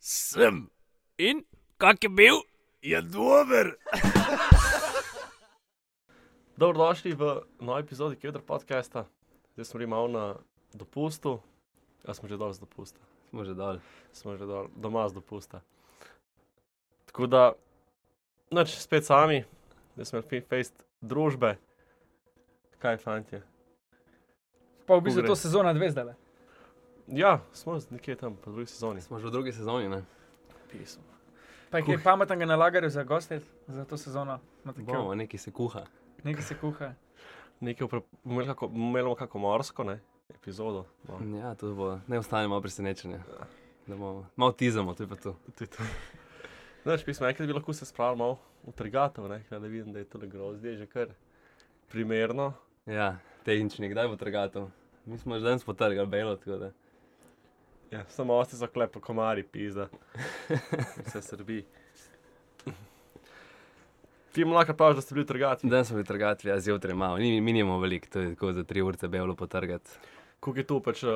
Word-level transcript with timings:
Sem. 0.00 0.70
In 1.18 1.44
kak 1.76 2.04
je 2.04 2.08
bil? 2.08 2.40
Je 2.82 3.02
dober. 3.02 3.76
Dobrodošli 6.56 7.12
v 7.12 7.44
novi 7.60 7.84
epizodi 7.84 8.16
Kevdra 8.16 8.40
podcasta. 8.40 9.04
Zdaj 9.52 9.64
smo 9.64 9.78
bili 9.78 9.90
malo 9.90 10.08
na 10.08 10.24
dopustu, 10.72 11.40
a 12.08 12.14
smo 12.14 12.28
že 12.28 12.40
dol 12.40 12.52
z 12.52 12.64
dopusta. 12.64 13.00
Smo 13.28 13.44
že 13.44 13.52
dol. 13.52 13.76
Smo 14.12 14.40
že 14.40 14.48
dol, 14.48 14.72
doma 14.72 15.04
z 15.08 15.20
dopusta. 15.20 15.60
Tako 17.12 17.26
da, 17.26 17.52
noč 18.48 18.80
spet 18.80 19.04
sami, 19.04 19.44
zdaj 20.00 20.04
smo 20.04 20.24
imeli 20.24 20.48
fejst 20.48 20.80
družbe. 21.04 21.60
Kaj, 22.80 23.04
fantje? 23.04 23.44
Pa 24.88 24.96
v 24.96 25.04
bistvu 25.04 25.20
Pogre. 25.20 25.28
to 25.28 25.36
sezona 25.36 25.76
dve 25.76 25.92
zdaj. 25.92 26.16
Ja, 27.12 27.40
smo 27.52 27.78
nekje 27.90 28.16
tam, 28.16 28.36
po 28.36 28.50
drugi 28.50 28.66
sezoni. 28.66 29.00
Smo 29.00 29.18
že 29.18 29.26
v 29.26 29.30
drugi 29.30 29.52
sezoni, 29.52 29.88
ne? 29.88 30.02
Pismo. 30.70 31.02
Pa 31.70 31.78
je 31.78 31.84
kaj 31.84 32.02
pametnega 32.02 32.46
na 32.46 32.56
lagarju 32.56 32.90
za 32.90 33.02
goste 33.02 33.40
za 33.66 33.84
to 33.84 33.96
sezono. 33.96 34.38
Bomo, 34.64 35.14
nekaj 35.14 35.38
se 35.38 35.50
kuha. 35.50 35.84
Nekaj 36.24 36.42
se 36.42 36.54
kuha. 36.54 36.92
Nekaj 37.60 37.88
imeli 38.74 39.16
kako, 39.18 39.38
morsko, 39.38 39.84
ne? 39.84 40.00
Epizodo. 40.34 40.86
No. 41.08 41.38
Ja, 41.38 41.54
to 41.54 41.74
bo, 41.74 41.98
ne 42.06 42.18
ostane 42.18 42.48
malo 42.48 42.60
presenečenja. 42.60 43.18
Da 43.86 43.96
bomo, 43.96 44.26
malo 44.36 44.52
tizamo, 44.52 44.94
to 44.94 45.02
je 45.02 45.08
pa 45.08 45.16
to. 45.16 45.36
To 45.58 45.64
je 45.64 45.68
to. 45.68 45.82
Znaš, 46.82 47.04
pismo, 47.04 47.26
enkrat 47.26 47.46
bi 47.46 47.52
lahko 47.52 47.72
se 47.72 47.86
spravil 47.86 48.16
malo 48.16 48.38
v 48.66 48.72
trgatov, 48.72 49.28
ne? 49.28 49.42
Da 49.50 49.58
vidim, 49.58 49.92
da 49.92 49.98
je 49.98 50.04
to 50.04 50.18
grozdje 50.18 50.76
že 50.76 50.86
kar 50.86 51.08
primerno. 51.90 52.52
Ja, 52.86 53.18
tehnični, 53.44 53.88
kdaj 53.88 54.08
bo 54.08 54.16
trgato? 54.16 54.70
Mi 55.06 55.18
smo 55.18 55.38
že 55.38 55.44
danes 55.44 55.64
potrgali 55.64 56.06
belo, 56.06 56.36
tako 56.36 56.56
da. 56.56 56.70
Ja, 57.90 58.04
samo 58.08 58.34
osti 58.34 58.56
so 58.56 58.66
klepo 58.66 59.00
komari, 59.00 59.42
pizda. 59.42 59.88
Vse 61.06 61.22
srbi. 61.22 61.64
Ti 64.32 64.44
mu 64.44 64.54
lahko 64.54 64.74
praviš, 64.74 64.96
da 64.96 65.02
ste 65.02 65.14
bili 65.14 65.26
trgati. 65.26 65.66
Danes 65.66 65.88
smo 65.88 65.96
bili 65.96 66.06
trgati, 66.06 66.48
ja, 66.48 66.60
zjutraj 66.60 66.94
malo. 66.94 67.18
Ni, 67.18 67.40
mi 67.40 67.52
nimamo 67.52 67.80
veliko, 67.80 68.08
to 68.12 68.20
je 68.20 68.34
tako 68.34 68.52
za 68.52 68.64
tri 68.64 68.82
urce 68.82 69.08
belo 69.08 69.34
potrgati. 69.34 69.90
Koliko 70.40 70.60
je 70.60 70.66
tu 70.66 70.80
pač 70.80 71.02
uh, 71.02 71.10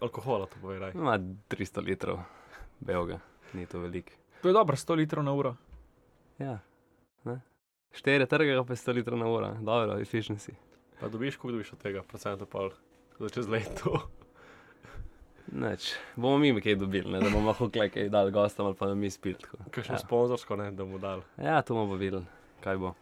alkohola, 0.00 0.46
to 0.46 0.56
povedaj. 0.60 0.92
Ima 0.94 1.18
300 1.48 1.84
litrov 1.84 2.18
belega, 2.80 3.20
ni 3.54 3.66
to 3.66 3.78
veliko. 3.78 4.10
To 4.42 4.48
je 4.48 4.52
dobro, 4.52 4.76
100 4.76 4.96
litrov 4.96 5.24
na 5.24 5.32
uro. 5.32 5.54
Ja, 6.38 6.58
ne? 7.24 7.40
Štiri 7.92 8.26
trgajo 8.26 8.64
pa 8.64 8.74
100 8.74 8.98
litrov 8.98 9.18
na 9.18 9.30
uro, 9.30 9.54
dobro, 9.62 10.00
efficiency. 10.02 10.58
Pa 11.00 11.08
dobiš, 11.08 11.36
koliko 11.36 11.56
dobiš 11.56 11.72
od 11.72 11.78
tega, 11.78 12.02
procentov 12.02 12.50
pol, 12.50 12.70
za 13.18 13.28
čez 13.28 13.48
leto. 13.48 14.02
Neč, 15.48 15.94
bomo 16.16 16.38
mi 16.38 16.60
kaj 16.60 16.74
dobili, 16.74 17.06
ne? 17.06 17.20
da 17.20 17.30
bomo 17.30 17.46
lahko 17.46 17.68
kaj 17.70 17.88
kaj 17.88 18.08
dali 18.08 18.32
gostom 18.32 18.66
ali 18.66 18.74
pa 18.74 18.86
da 18.86 18.94
mi 18.94 19.10
spili. 19.10 19.34
tako. 19.34 19.56
Kakšno 19.70 19.94
Ja. 19.94 19.98
sponzorsko, 19.98 20.56
ne, 20.56 20.70
da 20.70 20.84
mu 20.84 20.98
dal. 20.98 21.22
Ja, 21.38 21.62
to 21.62 21.74
bomo 21.74 21.94
videli, 21.94 22.26
kaj 22.60 22.76
bo. 22.76 22.94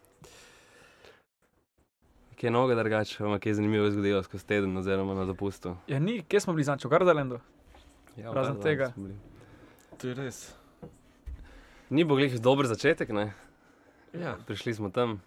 Kaj 2.30 2.42
je 2.42 2.50
noga 2.50 2.74
drugače, 2.74 3.24
vam 3.24 3.32
je 3.32 3.38
kaj 3.38 3.54
zanimivo 3.54 3.90
zgodilo 3.90 4.22
skozi 4.22 4.46
teden 4.46 4.76
oziroma 4.76 5.14
na 5.14 5.24
dopustu. 5.24 5.76
Ja, 5.86 5.98
ni, 5.98 6.22
kje 6.22 6.40
smo 6.40 6.52
bili 6.52 6.64
zanč, 6.64 6.84
v 6.84 6.88
Gardalandu. 6.88 7.40
Ja, 8.16 8.32
Razen 8.32 8.60
tega. 8.60 8.92
To 9.98 10.08
je 10.08 10.14
res. 10.14 10.54
Ni 11.90 12.04
bil 12.04 12.16
glih 12.16 12.40
dober 12.40 12.66
začetek, 12.66 13.08
ne? 13.08 13.32
Ja. 14.12 14.36
Prišli 14.46 14.74
smo 14.74 14.90
tam, 14.90 15.20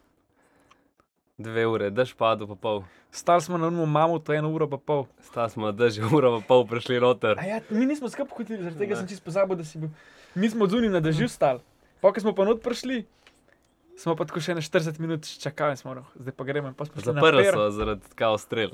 dve 1.37 1.65
ure, 1.69 1.89
dež 1.93 2.13
padel 2.17 2.47
pa 2.49 2.55
pol. 2.57 2.77
Stali 3.13 3.41
smo 3.41 3.57
na 3.57 3.67
umu 3.69 3.85
mamu, 3.85 4.19
to 4.19 4.33
eno 4.33 4.49
uro 4.49 4.67
pa 4.67 4.77
pol. 4.77 5.05
Stali 5.21 5.49
smo 5.49 5.69
na 5.69 5.71
dež, 5.71 6.01
uro 6.17 6.39
pa 6.39 6.47
pol 6.47 6.65
prišli 6.65 6.99
noter. 6.99 7.37
A 7.37 7.45
ja, 7.45 7.57
mi 7.69 7.85
nismo 7.85 8.09
skupaj 8.09 8.37
hodili, 8.37 8.63
zaradi 8.65 8.81
tega 8.81 8.97
Ne. 8.97 8.99
sem 8.99 9.07
čisto 9.07 9.25
pozabil, 9.25 9.57
da 9.57 9.63
si 9.63 9.77
bil. 9.77 9.89
Mi 10.35 10.49
smo 10.49 10.65
zunaj 10.67 10.89
na 10.89 10.99
dežju 10.99 11.29
stali. 11.29 11.61
Pa, 12.01 12.09
ko 12.09 12.19
smo 12.19 12.33
pa 12.33 12.45
not 12.45 12.61
prišli, 12.61 13.05
smo 13.97 14.13
pa 14.13 14.25
tako 14.25 14.41
še 14.41 14.57
ne 14.57 14.61
40 14.61 14.97
minut 14.99 15.25
čakali, 15.25 15.77
smo, 15.77 15.93
no, 15.93 16.03
zdaj 16.17 16.33
pa 16.33 16.43
gremo. 16.43 16.69
in 16.69 16.73
pol 16.73 16.89
smo 16.89 17.01
šli 17.01 17.13
na 17.13 17.21
Zaprli 17.21 17.45
so 17.45 17.69
zaradi 17.71 18.05
kao 18.15 18.37
strel. 18.37 18.73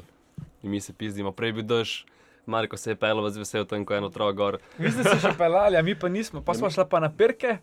In 0.63 0.71
mi 0.71 0.79
se 0.79 0.91
pizdimo, 0.91 1.31
prej 1.31 1.53
bil 1.53 1.63
dež, 1.63 2.03
Marko 2.45 2.75
se 2.75 2.91
je 2.91 2.95
pelil, 2.95 3.23
z 3.31 3.39
vesel 3.39 3.63
tam, 3.63 3.85
ko 3.85 3.95
je 3.95 3.99
eno 3.99 4.07
otrok 4.07 4.35
gor. 4.35 4.55
Vi 4.75 4.91
ste 4.91 5.03
se 5.03 5.15
še 5.15 5.31
pelali, 5.37 5.79
a 5.79 5.81
mi 5.81 5.95
pa 5.95 6.11
nismo. 6.11 6.43
Pa 6.43 6.51
smo 6.51 6.67
šla 6.67 6.83
pa 6.83 6.99
na 6.99 7.07
perke, 7.07 7.59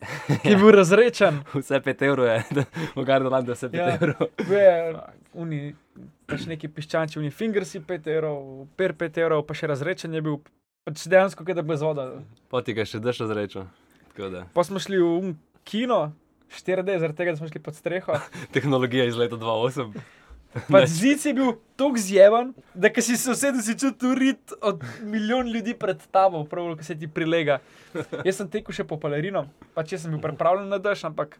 ki 0.42 0.50
je 0.50 0.56
bil 0.56 0.70
razrečen. 0.70 1.40
Vse 1.54 1.80
5 1.80 2.02
evrov 2.02 2.26
je, 2.26 2.64
v 2.94 3.04
Gardalandu 3.04 3.54
vse 3.54 3.68
5 3.68 3.76
Ja. 3.76 3.94
evrov. 3.94 4.28
Je 4.44 4.74
uni, 5.34 5.60
pač 6.26 6.46
neki 6.46 6.68
piščanči, 6.68 7.18
uni 7.18 7.30
fingersi 7.30 7.80
5 7.80 8.08
evrov, 8.08 8.36
per 8.76 8.92
5 8.94 9.18
evrov, 9.18 9.42
pa 9.42 9.54
še 9.54 9.66
razrečen 9.66 10.12
je 10.12 10.22
bil, 10.22 10.38
pač 10.84 11.06
dejansko, 11.06 11.44
kaj 11.44 11.54
da 11.54 11.62
brez 11.62 11.82
voda. 11.82 12.06
Poti 12.48 12.72
ga 12.72 12.84
še 12.84 13.00
drž 13.00 13.24
razrečo. 13.24 13.66
Tako 14.10 14.30
da, 14.30 14.44
Pa 14.52 14.64
smo 14.64 14.78
šli 14.78 14.96
v 14.96 15.34
kino, 15.64 16.12
4D, 16.52 16.96
zaradi 16.96 17.16
tega, 17.16 17.32
da 17.32 17.40
smo 17.40 17.48
šli 17.48 17.60
pod 17.60 17.74
streho. 17.74 18.16
tehnologija 18.54 19.04
iz 19.04 19.16
leta 19.16 19.36
2008. 19.36 19.92
Pač 20.64 20.88
zid 20.88 21.24
je 21.26 21.32
bil 21.36 21.52
tako 21.76 22.00
zjeven, 22.00 22.52
da 22.74 22.88
si 22.96 23.16
se 23.16 23.30
usedel, 23.30 23.60
si 23.62 23.76
čutil 23.78 24.14
rit 24.16 24.54
od 24.64 24.80
milijon 25.04 25.50
ljudi 25.52 25.74
pred 25.76 26.00
tabo, 26.10 26.44
prav, 26.48 26.72
ko 26.76 26.86
se 26.86 26.96
ti 26.98 27.08
prilega. 27.08 27.60
Jaz 28.24 28.40
sem 28.40 28.48
tekel 28.48 28.76
še 28.76 28.86
po 28.88 28.96
palerino, 29.00 29.46
pač 29.76 29.92
jaz 29.92 30.06
sem 30.06 30.14
bil 30.14 30.22
pripravljen 30.24 30.70
na 30.72 30.80
dež, 30.82 31.04
ampak 31.08 31.36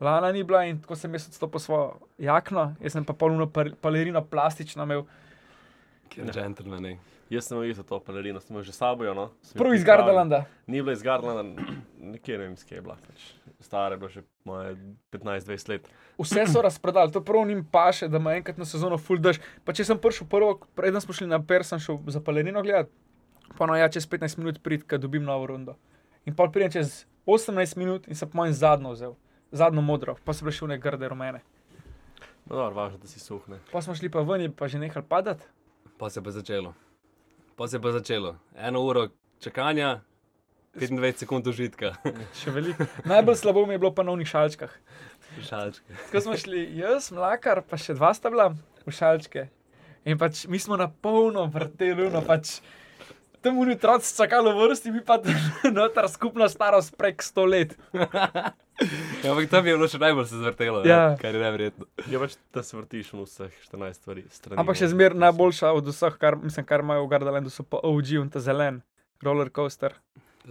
lana 0.00 0.32
ni 0.32 0.42
bila 0.46 0.64
in 0.68 0.80
tako 0.80 0.96
sem 0.96 1.12
jaz 1.12 1.28
odstopil 1.28 1.62
svojo 1.62 1.86
jakno, 2.18 2.72
jaz 2.80 2.96
sem 2.96 3.04
pa 3.04 3.16
polno 3.16 3.48
palerino 3.52 4.24
plastično 4.24 4.88
imel. 4.88 5.04
Ker 6.12 6.32
gentleman, 6.32 6.88
ne. 6.88 6.96
Jaz 7.32 7.46
sem 7.48 7.56
videl 7.56 7.84
to 7.88 7.96
pelerino, 8.04 8.40
sem 8.44 8.56
jo 8.56 8.62
že 8.62 8.74
s 8.74 8.76
sabo, 8.76 9.08
no. 9.16 9.30
Sem 9.40 9.56
Prav 9.56 9.72
iz. 9.72 9.84
Gardalanda. 9.88 10.44
Ni 10.68 10.82
bila 10.82 10.92
iz 10.92 11.00
Gardalanda, 11.00 11.64
nekje 11.96 12.36
ne 12.36 12.44
vem, 12.44 12.52
iz 12.52 12.64
kje 12.68 12.76
je 12.76 12.82
bila. 12.84 12.96
Pač. 13.06 13.22
Stara 13.64 13.96
je 13.96 14.00
bila 14.02 14.10
že 14.12 14.22
moje 14.44 14.76
15-20 15.16 15.70
let. 15.72 15.88
Vse 16.20 16.44
so 16.52 16.60
razprodali, 16.60 17.12
to 17.12 17.22
prav 17.24 17.46
njim 17.48 17.64
paše, 17.64 18.08
da 18.12 18.20
ima 18.20 18.34
enkrat 18.36 18.60
na 18.60 18.68
sezono 18.68 18.98
full 19.00 19.22
dež. 19.22 19.40
Pa 19.64 19.72
če 19.72 19.86
sem 19.88 19.96
prišel 20.02 20.28
prvo, 20.28 20.58
preden 20.76 21.00
smo 21.00 21.16
šli 21.16 21.30
na 21.30 21.40
Per, 21.40 21.64
sem 21.64 21.80
šel 21.80 22.02
za 22.12 22.20
palerino 22.20 22.60
gledati, 22.60 22.92
pa 23.56 23.64
no 23.64 23.80
ja, 23.80 23.88
čez 23.88 24.04
15 24.04 24.36
minut 24.42 24.60
prid, 24.60 24.84
ko 24.84 25.00
dobim 25.00 25.24
novo 25.24 25.48
rundo. 25.48 25.78
In 26.28 26.36
pa 26.36 26.50
pridem 26.52 26.76
čez 26.76 27.06
18 27.24 27.80
minut 27.80 28.12
in 28.12 28.18
sem 28.18 28.28
po 28.28 28.42
mojem 28.42 28.52
zadnjo 28.60 28.92
vzel, 28.92 29.16
zadnjo 29.56 29.80
modro, 29.80 30.18
pa 30.20 30.36
bile 30.36 30.52
še 30.52 30.68
vne 30.68 30.76
grde 30.76 31.08
rumene. 31.08 31.40
No, 32.44 32.58
dobro, 32.58 32.74
važno, 32.76 33.00
da 33.00 33.08
si 33.08 33.22
suhne. 33.22 33.62
Pa 33.72 33.80
smo 33.80 33.96
šli 33.96 34.12
pa 34.12 34.20
ven 34.20 34.50
in 34.50 34.52
pa 34.52 34.68
že 34.68 34.82
nehali 34.82 35.06
padati. 35.08 35.48
Pa 35.96 36.10
se 36.10 36.20
je 36.20 36.24
pa 36.24 36.34
začelo. 36.34 36.74
Pa 37.62 37.68
se 37.68 37.76
je 37.76 37.80
pa 37.80 37.92
začelo. 37.92 38.36
Eno 38.58 38.80
uro 38.82 39.08
čakanja, 39.40 40.00
25 40.74 41.16
sekund 41.16 41.46
užitka. 41.46 41.92
Še 42.40 42.50
veliko. 42.50 42.88
Najbolj 43.06 43.36
slabo 43.38 43.62
mi 43.66 43.76
je 43.76 43.78
bilo 43.78 43.92
pa 43.94 44.02
na 44.02 44.10
unih 44.10 44.26
šalčkah. 44.26 44.72
Šalčke. 45.46 45.94
Tako 46.08 46.22
smo 46.24 46.34
šli, 46.42 46.64
jaz, 46.80 47.12
mlakar, 47.14 47.60
pa 47.62 47.78
še 47.78 47.94
dva 47.94 48.10
sta 48.18 48.32
bila 48.34 48.48
v 48.82 48.94
šalčke. 48.96 49.44
In 50.02 50.18
pač 50.18 50.42
mi 50.50 50.58
smo 50.58 50.74
na 50.74 50.88
polno 50.90 51.44
vrteli, 51.54 52.08
no 52.10 52.24
pač 52.26 52.56
tam 53.42 53.58
v 53.58 53.74
otroci 53.74 54.08
čakali 54.12 54.48
v 54.48 54.58
vrsti, 54.62 54.88
mi 54.90 55.00
pa 55.00 55.18
notar 55.70 56.08
skupna 56.08 56.48
starost 56.48 56.94
prek 56.94 57.20
100 57.20 57.46
let. 57.46 57.70
Ja, 59.22 59.30
ampak 59.30 59.46
tam 59.46 59.62
je 59.62 59.76
bilo 59.76 59.86
še 59.86 59.98
najbolj 60.00 60.26
se 60.26 60.38
zvrtelo, 60.40 60.80
Ja. 60.82 60.96
ja. 61.04 61.08
kar 61.14 61.30
je 61.30 61.38
neverjetno. 61.38 61.86
Je 62.02 62.18
pač, 62.18 62.34
da 62.50 62.64
se 62.64 62.74
vrtiš 62.74 63.12
v 63.12 63.22
vseh 63.22 63.52
14 63.68 63.94
stvari. 63.94 64.22
Strani, 64.28 64.58
Ampak 64.58 64.74
še 64.74 64.88
zmeraj 64.90 65.20
najboljša 65.20 65.70
od 65.70 65.86
vseh, 65.86 66.16
kar, 66.18 66.34
mislim, 66.34 66.66
kar 66.66 66.82
imajo 66.82 67.04
v 67.04 67.10
Gardalandu, 67.12 67.52
so 67.52 67.62
pa 67.62 67.78
OG 67.78 68.10
in 68.16 68.30
ta 68.32 68.42
zelen, 68.42 68.80
roller 69.22 69.52
coaster, 69.54 69.94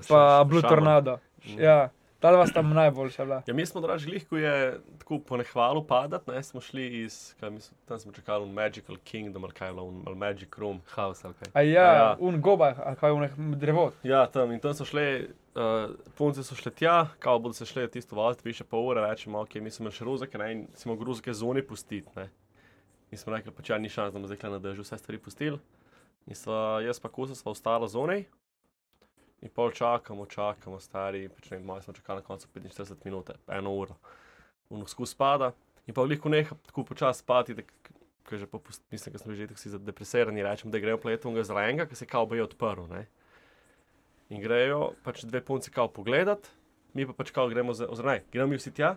pa 0.07 0.45
Blue 0.45 0.61
Šaman. 0.61 0.71
Tornado. 0.71 1.17
Ja, 1.59 1.89
ta 2.21 2.31
dva 2.31 2.45
sta 2.47 2.61
najboljša 2.61 3.25
bila. 3.25 3.41
Ja, 3.47 3.53
mi 3.53 3.65
smo 3.65 3.81
draž 3.81 4.05
glih, 4.05 4.27
ko 4.29 4.37
je 4.37 4.79
tako 4.99 5.19
po 5.19 5.37
nehvalu 5.37 5.83
padati, 5.87 6.31
ne, 6.31 6.43
smo 6.43 6.61
šli 6.61 6.85
iz, 7.01 7.33
kaj 7.39 7.49
mislim, 7.49 7.77
tam 7.85 7.99
smo 7.99 8.11
čakali 8.11 8.45
v 8.45 8.53
Magical 8.53 8.97
Kingdom, 9.03 9.43
ali 9.43 9.53
kaj 9.53 9.69
je 9.69 9.73
bilo, 9.73 9.93
ali 10.07 10.15
Magic 10.15 10.57
Room. 10.57 10.81
Haos, 10.93 11.25
ok. 11.25 11.41
A 11.53 11.61
ja, 11.61 11.89
A 11.89 11.95
ja. 11.95 12.17
un 12.19 12.41
goba, 12.41 12.75
a 12.85 12.95
kaj 12.95 13.11
unih 13.11 13.31
drevo. 13.37 13.91
Ja, 14.03 14.27
tam 14.27 14.51
in 14.51 14.59
tam 14.59 14.73
so 14.77 14.85
šli, 14.85 15.29
uh, 15.55 15.95
punce 16.17 16.43
so 16.43 16.55
šle 16.55 16.71
tja, 16.71 17.07
kao 17.19 17.39
bodo 17.39 17.53
se 17.53 17.65
šle 17.65 17.87
tisto 17.87 18.15
voziti, 18.15 18.47
više 18.49 18.63
pol 18.63 18.87
ure, 18.87 19.01
rečemo, 19.09 19.41
ok, 19.41 19.55
mi 19.55 19.71
smo 19.71 19.91
še 19.91 20.05
ruzake, 20.05 20.37
ne, 20.37 20.51
in 20.51 20.67
smo 20.75 20.95
gruzake 20.95 21.33
zunaj 21.33 21.65
pustiti, 21.67 22.07
ne. 22.15 22.29
In 23.11 23.17
smo 23.17 23.33
rekli, 23.33 23.51
pač 23.51 23.69
ja, 23.69 23.77
ni 23.77 23.89
šans, 23.89 24.13
da 24.13 24.19
bomo 24.19 24.29
zdaj 24.29 24.51
na 24.51 24.59
dežju 24.59 24.85
vse 24.85 24.97
stvari 24.97 25.19
pustili. 25.19 25.59
In 26.29 26.37
sva, 26.37 26.79
jaz 26.85 27.01
pa 27.01 27.09
kusa 27.09 27.35
sva 27.35 27.51
ostala 27.51 27.89
zunaj. 27.89 28.23
In 29.41 29.49
pol 29.49 29.71
čakamo, 29.73 30.25
čakamo, 30.29 30.79
stari, 30.79 31.25
pač 31.29 31.49
ne 31.49 31.57
vem, 31.57 31.65
malo 31.65 31.81
čakali 31.81 32.21
na 32.21 32.25
koncu 32.25 32.47
45 32.53 33.05
minut, 33.05 33.31
eno 33.47 33.73
uro. 33.73 33.95
Uno 34.69 34.85
skus 34.87 35.15
pada 35.17 35.51
in 35.87 35.93
pa 35.93 36.05
veliko 36.05 36.29
neha 36.29 36.55
tako 36.67 36.83
počasi 36.85 37.19
spati, 37.19 37.55
da 37.57 37.61
k- 37.61 37.95
ko 38.23 38.35
je 38.35 38.39
že 38.39 38.47
popust, 38.47 38.83
mislim, 38.91 39.13
da 39.13 39.19
smo 39.19 39.33
že 39.33 39.47
tako 39.47 39.59
si 39.59 39.69
zadepresirani, 39.69 40.43
rečemo, 40.43 40.71
da 40.71 40.79
grejo 40.79 40.97
pletovnega 41.01 41.43
zelenega, 41.43 41.85
ki 41.85 41.95
se 41.95 42.05
kao 42.05 42.25
bo 42.25 42.35
je 42.35 42.43
odprl, 42.43 42.85
ne. 42.89 43.07
In 44.29 44.41
grejo 44.41 44.93
pač 45.03 45.25
dve 45.25 45.41
punci 45.41 45.71
kao 45.71 45.89
pogledat, 45.89 46.47
mi 46.93 47.07
pa 47.07 47.13
pač 47.13 47.31
kao 47.31 47.49
gremo, 47.49 47.71
oziroma 47.71 48.19
gremo 48.31 48.53
mi 48.53 48.61
vsi 48.61 48.71
tja. 48.71 48.95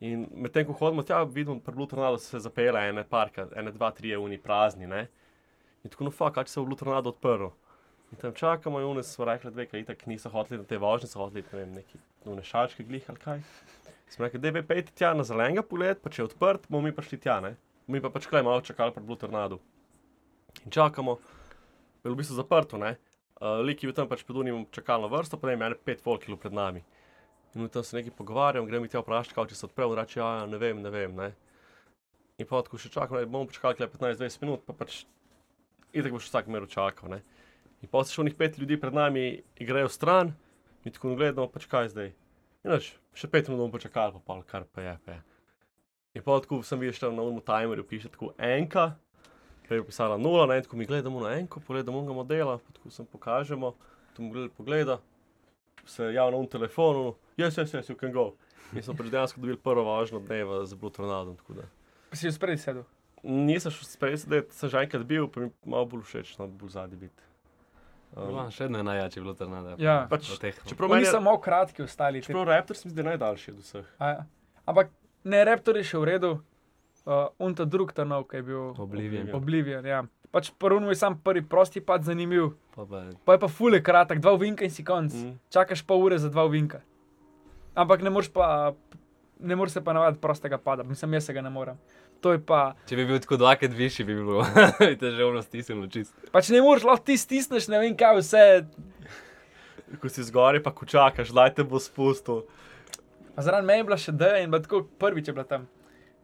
In 0.00 0.28
medtem 0.32 0.64
ko 0.64 0.72
hodimo 0.72 1.02
tja, 1.02 1.22
vidimo, 1.24 1.58
da 1.60 1.72
pri 1.72 1.86
Tornado 1.88 2.18
se 2.18 2.38
zapele 2.40 2.80
ene 2.88 3.04
parka, 3.04 3.48
ene, 3.56 3.72
dva, 3.72 3.90
tri 3.92 4.14
uni 4.16 4.38
prazni, 4.38 4.86
ne. 4.86 5.08
In 5.84 5.90
tako, 5.90 6.04
no, 6.04 6.10
fuck, 6.10 6.34
kaj 6.34 6.46
če 6.48 6.54
se 6.54 6.60
je 6.60 6.64
v 6.66 6.76
Tornado 6.76 7.12
odprl. 7.12 7.50
In 8.10 8.18
tam 8.18 8.34
čakamo, 8.34 8.80
in 8.80 8.86
oni 8.86 9.02
smo 9.06 9.24
rekli, 9.24 9.66
kaj 9.66 9.84
itak 9.84 10.06
niso 10.10 10.30
hoteli 10.30 10.58
na 10.58 10.66
te 10.66 10.78
vožnje, 10.78 11.08
so 11.08 11.20
hoteli 11.22 11.44
ne 11.52 11.58
vem, 11.58 11.74
neki 11.78 12.00
nune 12.26 12.42
šalčke 12.42 12.84
glih 12.84 13.04
ali 13.08 13.22
kaj. 13.22 13.42
Smo 14.10 14.24
rekli, 14.24 14.40
da 14.42 14.50
bi 14.50 14.62
pejti 14.66 14.94
tja 14.98 15.12
na 15.14 15.22
zelenega 15.22 15.62
pogled, 15.62 16.00
pa 16.02 16.10
če 16.10 16.22
je 16.22 16.30
odprt, 16.30 16.66
bomo 16.68 16.88
mi 16.88 16.94
prišli 16.94 17.20
tja, 17.22 17.38
ne. 17.44 17.54
Mi 17.86 18.02
pa 18.02 18.10
pač 18.10 18.26
klej 18.26 18.42
malo 18.46 18.62
čakali 18.66 18.94
pred 18.94 19.06
Blue 19.06 19.18
Tornado. 19.18 19.60
In 20.64 20.74
čakamo, 20.74 21.20
bilo 22.02 22.16
v 22.16 22.18
bistvu 22.18 22.40
zaprto, 22.40 22.80
ne. 22.82 22.96
Uh, 23.40 23.62
Lik 23.62 23.84
je 23.84 23.88
bil 23.88 23.94
tam 23.96 24.10
pač 24.10 24.24
pred 24.26 24.42
unim 24.42 24.64
čakalno 24.74 25.08
vrsto, 25.08 25.38
pa 25.38 25.52
ne 25.52 25.54
vem, 25.56 25.78
pet 25.86 26.02
volkilov 26.04 26.42
pred 26.42 26.56
nami. 26.56 26.82
In 27.54 27.70
tam 27.70 27.86
se 27.86 27.96
nekaj 27.96 28.14
pogovarjamo, 28.18 28.66
gremo 28.66 28.84
mi 28.84 28.90
tja 28.90 29.02
vprašati, 29.02 29.34
kao, 29.34 29.46
če 29.46 29.58
se 29.58 29.66
odpre, 29.66 29.86
reče, 29.96 30.18
ja, 30.18 30.28
ja, 30.40 30.50
ne 30.50 30.58
vem, 30.58 30.82
ne 30.82 30.90
vem, 30.90 31.14
ne. 31.14 31.30
In 32.38 32.46
pa 32.50 32.62
tako 32.66 32.78
še 32.82 32.90
čakamo, 32.90 33.22
ne, 33.22 33.30
bomo 33.30 33.46
počakali 33.50 33.78
kle 33.78 33.88
15-20 33.94 34.42
minut, 34.42 34.66
pa 34.66 34.74
pač 34.74 35.04
itak 35.94 36.14
boš 36.14 36.28
vsak 36.28 36.50
meru 36.50 36.66
čakal, 36.70 37.14
ne. 37.14 37.22
In 37.80 37.88
pa 37.88 38.02
se 38.04 38.12
še 38.14 38.22
onih 38.24 38.36
pet 38.36 38.58
ljudi 38.60 38.76
pred 38.80 38.94
nami 38.94 39.42
grejo 39.56 39.88
stran, 39.88 40.34
mi 40.84 40.92
tako 40.92 41.14
gledamo, 41.16 41.48
pač 41.48 41.66
kaj 41.70 41.92
zdaj. 41.94 42.12
In 42.64 42.74
nač, 42.74 42.92
še 43.16 43.28
pet 43.32 43.48
minut 43.48 43.64
bomo 43.64 43.74
počakali, 43.76 44.12
pa 44.18 44.20
pol, 44.20 44.42
kar 44.48 44.66
pa 44.68 44.84
je, 44.84 44.96
pa 45.04 45.16
je. 45.16 45.20
In 46.18 46.24
pa 46.26 46.40
tako 46.44 46.60
sem 46.66 46.80
videl, 46.82 46.98
tam 47.00 47.16
na 47.16 47.24
umu 47.24 47.40
timerju 47.44 47.86
piše 47.88 48.10
tako 48.12 48.32
enka, 48.36 48.90
prej 49.68 49.80
je 49.80 49.86
pisala 49.86 50.18
nula, 50.18 50.48
ne, 50.50 50.58
tako 50.64 50.76
mi 50.76 50.88
gledamo 50.88 51.22
na 51.22 51.36
enko, 51.38 51.62
pogledamo 51.64 52.02
unga 52.02 52.16
modela, 52.16 52.58
pa 52.58 52.76
tako 52.76 52.92
sem 52.92 53.06
pokažemo, 53.06 53.72
tu 54.16 54.26
mu 54.26 54.34
gleda 54.34 54.52
pogleda, 54.56 54.98
se 55.86 56.12
javno 56.12 56.42
na 56.42 56.50
telefonu, 56.50 57.14
yes, 57.38 57.56
yes, 57.56 57.72
yes, 57.78 57.88
you 57.88 57.96
can 57.96 58.12
go. 58.12 58.34
In 58.74 58.82
smo 58.82 58.94
pač 58.98 59.08
dejansko 59.10 59.40
dobili 59.40 59.58
prvo 59.58 59.86
važno 59.86 60.20
dneva 60.20 60.64
z 60.66 60.76
Blue 60.78 60.92
Tornado, 60.92 61.32
tako 61.40 61.62
da. 61.62 61.68
Pa 62.10 62.18
si 62.18 62.28
jo 62.28 62.34
spredi 62.34 62.60
sedel. 62.60 62.84
Nisem 63.22 63.72
šel 63.72 63.88
spet, 63.88 64.26
da 64.28 64.42
sem 64.54 64.70
že 64.72 64.84
enkrat 64.84 65.06
bil, 65.06 65.30
pa 65.30 65.40
mi 65.40 65.48
je 65.48 65.54
malo 65.64 65.88
bolj 65.90 66.04
všeč, 66.08 66.36
no, 66.38 66.46
bolj 66.60 66.74
zadnji 66.76 67.00
biti. 67.06 67.29
Um, 68.16 68.34
Um, 68.34 68.50
še 68.50 68.64
vedno 68.64 68.78
je 68.78 68.84
najjači 68.84 69.20
bilo 69.20 69.34
tornado. 69.34 69.76
Ja. 69.78 70.06
pač, 70.10 70.26
čeprav 70.66 70.90
meni 70.90 71.06
malo 71.20 71.38
kratki 71.38 71.82
ostali. 71.82 72.20
te- 72.20 72.26
čeprav 72.26 72.44
Raptors 72.44 72.84
mi 72.84 72.90
zdi 72.90 73.02
najdaljši 73.02 73.50
od 73.50 73.58
vseh. 73.58 73.86
A 73.98 74.08
ja. 74.08 74.26
Ampak 74.66 74.90
ne, 75.24 75.44
Raptor 75.44 75.76
je 75.76 75.84
še 75.84 75.98
v 75.98 76.04
redu, 76.04 76.30
uh, 77.06 77.28
un 77.38 77.54
ta 77.54 77.64
drug 77.64 77.92
nov, 78.04 78.26
ki 78.26 78.36
je 78.36 78.42
bil 78.42 78.74
Oblivion. 78.78 79.30
Oblivion. 79.32 79.86
Ja. 79.86 80.02
Pač 80.30 80.50
prvi 80.50 80.86
je 80.88 80.94
sam 80.94 81.18
prvi 81.18 81.42
prosti 81.42 81.80
pad 81.80 82.02
zanimiv, 82.02 82.54
Pa 82.74 82.86
pa, 82.86 83.02
pa 83.24 83.32
je 83.34 83.38
pa 83.38 83.48
fule 83.48 83.82
kratek, 83.82 84.20
dva 84.20 84.34
vinka 84.38 84.64
in 84.64 84.70
si 84.70 84.84
konc. 84.84 85.12
Mm. 85.12 85.38
Čakaš 85.50 85.82
pol 85.82 86.02
ure 86.02 86.18
za 86.18 86.30
dva 86.30 86.46
vinka. 86.46 86.80
Ampak 87.74 88.02
ne 88.02 88.10
moreš 88.10 88.30
pa, 88.30 88.74
ne 89.38 89.54
moreš 89.56 89.72
se 89.72 89.84
pa 89.84 89.92
navaditi 89.92 90.20
prostega 90.22 90.58
pada, 90.58 90.82
mislim, 90.82 91.14
jaz 91.14 91.26
se 91.26 91.32
ga 91.32 91.42
ne 91.42 91.50
morem. 91.50 91.78
To 92.20 92.34
je 92.34 92.40
pa, 92.44 92.74
če 92.84 92.98
bi 92.98 93.06
bil 93.08 93.20
tako 93.24 93.38
dvakrat 93.40 93.72
višji, 93.72 94.04
bi 94.04 94.14
bilo 94.18 94.44
težavno 95.02 95.40
stisnjeno 95.42 95.86
čist. 95.88 96.12
pač 96.34 96.50
ne 96.52 96.60
moreš, 96.60 96.84
lahko 96.84 97.06
ti 97.08 97.16
stisneš, 97.16 97.68
ne 97.72 97.80
vem 97.80 97.96
kaj 97.96 98.18
vse. 98.18 98.42
Ko 100.02 100.08
si 100.12 100.22
zgori, 100.28 100.60
pa 100.62 100.70
ko 100.76 100.86
čakaš, 100.86 101.32
daj 101.34 101.54
te 101.56 101.64
bo 101.66 101.80
spustil. 101.80 102.44
A 103.34 103.42
Zraven 103.42 103.64
me 103.66 103.78
je 103.78 103.86
bila 103.88 103.96
še 103.96 104.12
D 104.12 104.28
in 104.42 104.52
bila 104.52 104.60
tako 104.62 104.82
prvič 105.00 105.30
je 105.30 105.34
bila 105.34 105.46
tam. 105.48 105.64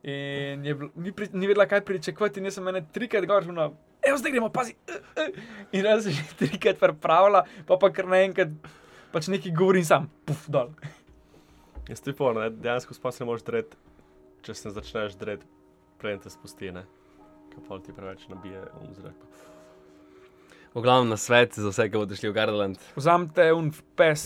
In 0.06 0.62
je 0.68 0.74
bilo, 0.76 0.90
ni, 1.00 1.10
pri, 1.16 1.30
ni 1.32 1.48
vedela, 1.48 1.64
kaj 1.66 1.80
pričakovati, 1.88 2.38
in 2.38 2.50
jaz 2.50 2.60
sem 2.60 2.68
mene 2.68 2.84
trikrat 2.94 3.24
gor, 3.26 3.48
no, 3.50 3.70
evo 4.06 4.20
zdaj 4.20 4.36
gremo, 4.36 4.52
pazi. 4.54 4.76
eh, 4.86 5.00
eh." 5.24 5.40
In 5.72 5.88
jaz 5.88 6.04
sem 6.06 6.14
že 6.14 6.28
trikrat 6.44 6.78
pripravila, 6.78 7.42
pa 7.66 7.80
pa 7.80 7.90
kar 7.90 8.06
naenkrat 8.12 8.52
pač 9.16 9.32
nekaj 9.32 9.56
govorim 9.56 9.86
sam, 9.86 10.10
puf, 10.28 10.44
dol. 10.52 10.70
Jaz 11.88 12.04
ti 12.04 12.12
povem, 12.12 12.38
ne, 12.44 12.50
dejansko 12.52 12.94
sploh 12.94 13.14
se 13.14 13.24
ne 13.24 13.30
moreš 13.32 13.46
dret, 13.48 13.74
če 14.46 14.54
se 14.54 14.68
ne 14.68 14.74
začneš 14.76 15.16
dret, 15.18 15.42
preden 15.98 16.20
te 16.20 16.30
spusti, 16.30 16.70
ne. 16.72 16.84
Ker 17.52 17.62
pa 17.68 17.78
ti 17.80 17.92
preveč 17.92 18.26
nabije 18.28 18.62
um 18.80 18.94
zrak. 18.94 19.14
V 20.74 20.82
glavnem 20.84 21.08
na 21.08 21.16
svet 21.16 21.54
za 21.56 21.70
vse, 21.72 21.86
ki 21.88 21.96
bodo 21.96 22.16
šli 22.16 22.28
v 22.28 22.34
Gardaland. 22.36 22.80
Vzamite 22.96 23.46
un 23.56 23.70
pes, 23.96 24.24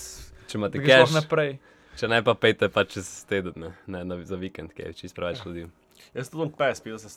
Če 0.51 0.59
imate 0.59 0.81
cash, 0.83 1.15
naprej. 1.15 1.59
če 1.97 2.09
ne 2.11 2.23
pa 2.27 2.35
pejte 2.35 2.67
pa 2.69 2.83
čez 2.85 3.07
teden, 3.31 3.55
ne, 3.57 3.71
ne 3.87 4.01
na, 4.05 4.17
za 4.27 4.35
vikend, 4.37 4.73
ki 4.75 4.83
je 4.89 4.93
čist 5.05 5.15
preveč 5.15 5.45
ljudi. 5.47 5.69
Jaz 6.15 6.31
tudi 6.33 6.49
on 6.49 6.51
pes, 6.51 6.81
pil 6.83 6.99
se, 6.99 7.13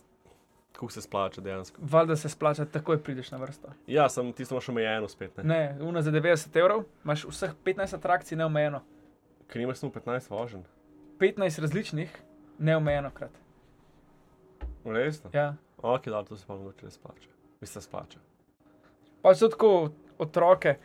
kako 0.78 0.92
se 0.94 1.02
splača 1.02 1.42
dejansko. 1.42 1.82
Valjda 1.82 2.16
se 2.16 2.30
splača, 2.30 2.66
takoj 2.70 3.02
prideš 3.04 3.32
na 3.34 3.40
vrsto. 3.42 3.74
Ja, 3.90 4.06
sem 4.10 4.30
tisto 4.38 4.54
imaš 4.54 4.70
omejeno 4.70 5.10
spet, 5.10 5.38
ne. 5.38 5.44
Ne, 5.50 5.62
una 5.82 6.02
za 6.06 6.12
90 6.14 6.54
evrov, 6.62 6.86
imaš 7.04 7.26
vseh 7.26 7.56
15 7.66 7.98
atrakcij 7.98 8.38
neomejeno. 8.38 8.84
Ker 9.50 9.62
nimaš 9.62 9.82
samo 9.82 9.92
15 9.98 10.30
vožen. 10.30 10.64
15 11.20 11.62
različnih, 11.62 12.14
neomejeno 12.60 13.10
krat. 13.18 13.34
Resno? 14.86 15.30
Ja. 15.34 15.54
Ok, 15.84 16.08
da, 16.12 16.24
to 16.24 16.38
se 16.38 16.48
pa 16.48 16.56
mogoče 16.56 16.86
res 16.88 17.00
splača. 17.00 17.30
Mislim, 17.62 17.82
splača. 17.82 18.20
Pa 19.24 19.32
so 19.36 19.48
tako 19.52 19.72
otroke, 20.20 20.76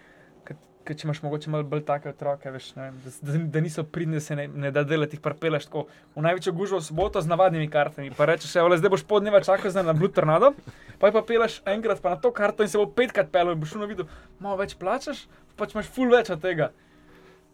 ki 0.88 0.96
če 0.96 1.06
imaš 1.06 1.20
mogoče 1.24 1.50
malo 1.52 1.66
bolj 1.68 1.82
take 1.88 2.08
otroke, 2.08 2.50
veš, 2.54 2.70
ne 2.78 2.86
vem, 2.86 3.00
da, 3.04 3.12
da, 3.28 3.40
da 3.54 3.62
niso 3.64 3.84
pridni, 3.84 4.16
da 4.16 4.24
se 4.24 4.36
ne, 4.38 4.46
ne 4.48 4.70
da 4.72 4.84
delati, 4.88 5.18
jih 5.18 5.22
prepelaš 5.24 5.66
tako 5.68 5.84
v 6.14 6.24
največjo 6.24 6.54
gužvo 6.56 6.80
v 6.80 6.86
soboto 6.86 7.20
z 7.22 7.28
navadnimi 7.28 7.68
kartami. 7.72 8.12
Pa 8.16 8.28
rečeš, 8.30 8.54
evo, 8.62 8.72
zdaj 8.78 8.94
boš 8.94 9.04
pol 9.10 9.20
dneva 9.24 9.42
čakal 9.44 9.74
na 9.84 9.96
Blue 9.96 10.12
Tornado, 10.14 10.54
pa 11.02 11.12
pa 11.12 11.22
pelaš 11.26 11.60
enkrat 11.68 12.00
pa 12.04 12.14
na 12.14 12.22
to 12.22 12.32
karto 12.32 12.64
in 12.64 12.72
se 12.72 12.80
bo 12.80 12.88
petkrat 12.88 13.28
pelil 13.34 13.52
in 13.52 13.60
boš 13.60 13.74
šel 13.74 13.84
na 13.84 13.90
video, 13.90 14.08
malo 14.40 14.56
več 14.62 14.76
plačaš, 14.80 15.26
pač 15.60 15.76
imaš 15.76 15.92
full 15.92 16.14
več 16.14 16.32
od 16.32 16.40
tega. 16.42 16.72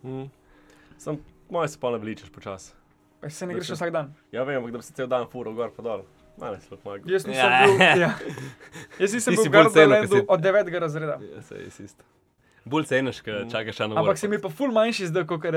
Mm. 0.05 0.29
Sem, 1.03 1.19
moje 1.51 1.75
se 1.75 1.81
pa 1.81 1.91
ne 1.91 1.99
vličeš 2.05 2.31
počasi. 2.31 2.75
Se 3.29 3.47
ne 3.49 3.57
greš 3.57 3.75
vsak 3.75 3.91
dan. 3.91 4.13
Ja, 4.33 4.45
vem, 4.45 4.61
ampak 4.61 4.77
da 4.77 4.79
bi 4.79 4.87
se 4.87 4.95
cel 4.95 5.09
dan 5.11 5.27
furil 5.33 5.57
gor 5.57 5.73
pa 5.75 5.83
dol. 5.83 6.05
Malo 6.37 6.57
se 6.59 6.69
lahko 6.71 6.89
maga. 6.89 7.05
Jaz 7.07 7.27
nisem 7.27 7.45
Ja. 7.45 7.61
bil, 7.63 8.01
ja. 8.01 8.11
Jaz 8.99 9.13
nisem 9.15 9.35
bil 9.35 9.43
si 9.43 9.49
v 9.49 9.53
Gardalandu 9.53 10.17
si- 10.17 10.25
od 10.29 10.41
9. 10.41 10.79
razreda. 10.79 11.19
Ja, 11.27 11.43
se 11.43 11.55
je 11.57 11.69
isto. 11.81 12.05
Bolj 12.65 12.85
ceniš, 12.85 13.21
ker 13.21 13.45
Mm. 13.45 13.51
čakaš 13.51 13.79
na 13.81 13.85
Ampak 13.95 14.19
se 14.19 14.29
mi 14.29 14.35
je 14.35 14.41
pa 14.41 14.49
ful 14.49 14.73
manjši 14.73 15.07
zdaj, 15.07 15.27
kot 15.27 15.45
je 15.45 15.53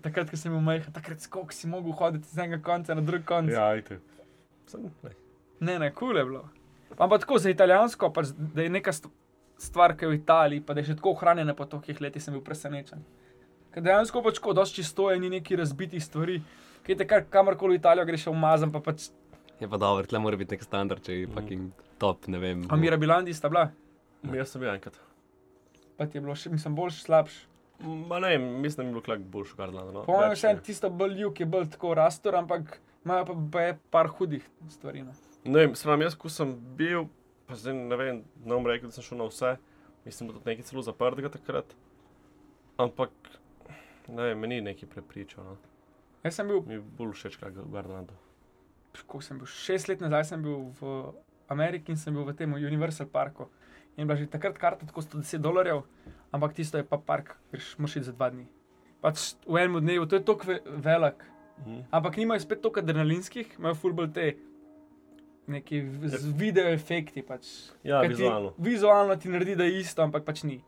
takrat, 0.00 0.30
ko 0.30 0.36
sem 0.36 0.52
bil 0.52 0.60
majhen. 0.62 0.92
Takrat 0.92 1.20
skok 1.20 1.52
si 1.52 1.66
mogel 1.66 1.92
hoditi 1.92 2.24
z 2.26 2.38
enega 2.38 2.62
konca 2.62 2.94
na 2.94 3.02
drug 3.02 3.24
konec. 3.24 3.52
Ja, 3.52 3.68
ajte. 3.68 3.98
Sem, 4.66 4.86
ne. 5.02 5.10
Ne, 5.60 5.78
ne, 5.78 5.90
kul 5.90 6.14
je 6.14 6.24
bilo. 6.24 6.44
Ampak 6.96 7.20
tako 7.20 7.38
za 7.38 7.50
italijansko, 7.50 8.10
pač, 8.10 8.26
da 8.30 8.62
je 8.62 8.70
neka 8.70 8.92
st- 8.92 9.10
stvar, 9.58 9.92
ki 9.92 10.04
je 10.04 10.08
v 10.08 10.14
Italiji, 10.14 10.60
pa 10.60 10.74
da 10.74 10.80
je 10.80 10.86
še 10.86 10.94
tako 10.94 11.10
ohranjena 11.10 11.54
po 11.54 11.64
tolikih 11.64 12.00
letih, 12.00 12.22
sem 12.22 12.32
bil 12.32 12.42
presenečen. 12.42 13.02
Ker 13.72 13.82
dejansko 13.82 14.22
pač 14.22 14.34
tako, 14.34 14.54
dosti 14.54 14.76
čisto 14.76 15.10
je, 15.10 15.18
ni 15.18 15.30
neki 15.30 15.56
razbitih 15.56 15.98
stvari. 16.00 16.38
Kaj 16.82 16.96
te 16.96 17.04
kar 17.04 17.24
kamorkoli 17.24 17.74
v 17.74 17.80
Italijo 17.80 18.04
greš, 18.04 18.26
umazan, 18.28 18.70
pa 18.70 18.78
pač. 18.80 19.08
Je 19.60 19.68
pa 19.68 19.76
dobro, 19.76 20.06
tle 20.06 20.18
mora 20.18 20.36
biti 20.36 20.54
nek 20.54 20.62
standard, 20.62 21.02
če 21.02 21.12
je 21.14 21.26
Mm. 21.26 21.32
fucking 21.32 21.70
top, 21.98 22.26
ne 22.26 22.38
vem. 22.38 22.64
A 22.68 22.76
Mira 22.76 22.96
Bilandi 22.96 23.34
sta 23.34 23.48
bila, 23.48 23.70
Jaz 24.24 24.48
sem 24.48 24.60
bil 24.60 24.70
enkrat. 24.70 24.98
pa 25.96 26.06
ti 26.06 26.16
je 26.16 26.20
bilo 26.20 26.34
še, 26.34 26.50
mislim, 26.50 26.74
boljš, 26.74 27.02
slabš. 27.02 27.46
Ma 27.80 28.18
ne, 28.18 28.38
mislim, 28.38 28.76
da 28.76 28.82
mi 28.82 28.88
je 28.88 28.92
bilo 28.92 29.02
klak 29.02 29.20
boljš 29.20 29.52
v 29.52 29.56
Gardlanu. 29.56 29.92
No. 29.92 30.02
Po 30.02 30.12
mojem, 30.12 30.34
še 30.34 30.54
ne. 30.54 30.60
tisto 30.60 30.90
bolj 30.90 31.20
jug 31.20 31.40
je 31.40 31.46
bolj 31.46 31.68
tako 31.68 31.94
rastor, 31.94 32.34
ampak 32.34 32.80
imajo 33.04 33.24
pa, 33.24 33.34
pa 33.52 33.60
je 33.60 33.78
par 33.90 34.08
hudih 34.08 34.42
stvari. 34.68 35.02
No. 35.02 35.12
Ne 35.44 35.58
vem, 35.58 35.74
sem 35.74 36.00
jaz, 36.00 36.14
ko 36.14 36.28
sem 36.28 36.54
bil, 36.76 37.06
pa 37.46 37.54
zdaj 37.54 37.74
ne 37.74 37.96
vem, 37.96 38.24
ne 38.44 38.50
bom 38.50 38.66
rekel, 38.66 38.88
da 38.88 38.92
sem 38.92 39.04
šel 39.04 39.18
na 39.18 39.24
vse. 39.24 39.56
Mislim, 40.04 40.28
da 40.28 40.34
tudi 40.34 40.50
nekaj 40.50 40.64
celo 40.64 40.82
zaprtega 40.82 41.28
takrat. 41.28 41.74
Ampak, 42.78 43.10
ne 44.08 44.22
vem, 44.22 44.38
meni 44.38 44.60
ni 44.60 44.70
nekaj 44.72 44.88
prepričal. 44.88 45.44
No. 45.44 45.56
Jaz 46.24 46.34
sem 46.34 46.48
bil 46.48 46.62
Mi 46.62 46.74
je 46.74 46.80
bolj 46.98 47.12
všeč, 47.12 47.36
kaj 47.36 47.52
v 47.52 48.23
Gardlanu. 48.94 49.06
ko 49.06 49.20
sem 49.20 49.38
bil 49.38 49.46
šest 49.46 49.88
let 49.88 50.00
nazaj, 50.00 50.24
sem 50.24 50.42
bil 50.42 50.70
v 50.80 51.12
Ameriki 51.48 51.90
in 51.92 51.96
sem 51.96 52.14
bil 52.14 52.24
v 52.24 52.32
tem 52.32 52.52
Universal 52.52 53.06
Parku. 53.06 53.48
In 53.96 54.06
bila 54.06 54.16
že 54.16 54.26
takrat 54.26 54.58
karta 54.58 54.86
tako 54.86 55.02
110 55.02 55.38
dolarjev, 55.38 55.82
ampak 56.32 56.54
tisto 56.54 56.78
je 56.78 56.84
pa 56.84 56.98
park, 56.98 57.36
greš 57.52 57.78
moraš 57.78 57.96
iti 57.96 58.04
za 58.04 58.12
dva 58.12 58.30
dni. 58.30 58.46
Pač 59.00 59.34
v 59.46 59.56
enem 59.56 59.80
dnevu, 59.80 60.06
to 60.06 60.16
je 60.16 60.22
tako 60.22 60.46
ve 60.46 60.60
velik. 60.64 61.24
Mhm. 61.58 61.82
Ampak 61.92 62.16
nimajo 62.16 62.40
spet 62.40 62.60
toliko 62.62 62.80
adrenalinskih, 62.80 63.58
imajo 63.58 63.74
fullback 63.74 64.14
te 64.14 64.36
neki 65.46 65.82
z 66.08 66.26
video 66.32 66.66
efekti. 66.66 67.22
Pač. 67.22 67.70
Ja, 67.84 68.00
Ker 68.02 68.10
ti- 68.10 68.16
vizualno. 68.16 68.52
Vizualno 68.58 69.16
ti 69.16 69.28
naredi, 69.28 69.54
da 69.54 69.64
je 69.64 69.80
isto, 69.80 70.02
ampak 70.02 70.24
pač 70.24 70.42
ni. 70.42 70.64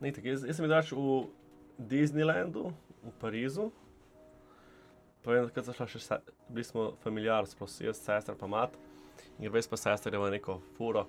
Ne, 0.00 0.12
tako, 0.12 0.26
jaz, 0.28 0.42
jaz 0.44 0.56
sem 0.56 0.66
bil 0.66 0.74
v 0.74 1.28
Disneylandu, 1.78 2.72
v 3.04 3.12
Parizu. 3.20 3.70
Pa 5.24 5.34
vem, 5.36 5.50
da 5.54 5.62
smo 5.62 5.86
še, 5.86 6.00
se- 6.00 6.20
bili 6.48 6.64
smo 6.64 6.92
familiar, 7.02 7.46
sploh 7.46 7.68
jaz, 7.80 8.00
sestra 8.00 8.34
pa 8.34 8.46
mat. 8.46 8.76
In 9.38 9.52
res 9.52 9.68
pa 9.68 9.76
sestra 9.76 10.16
ima 10.16 10.30
neko 10.30 10.60
furo. 10.76 11.06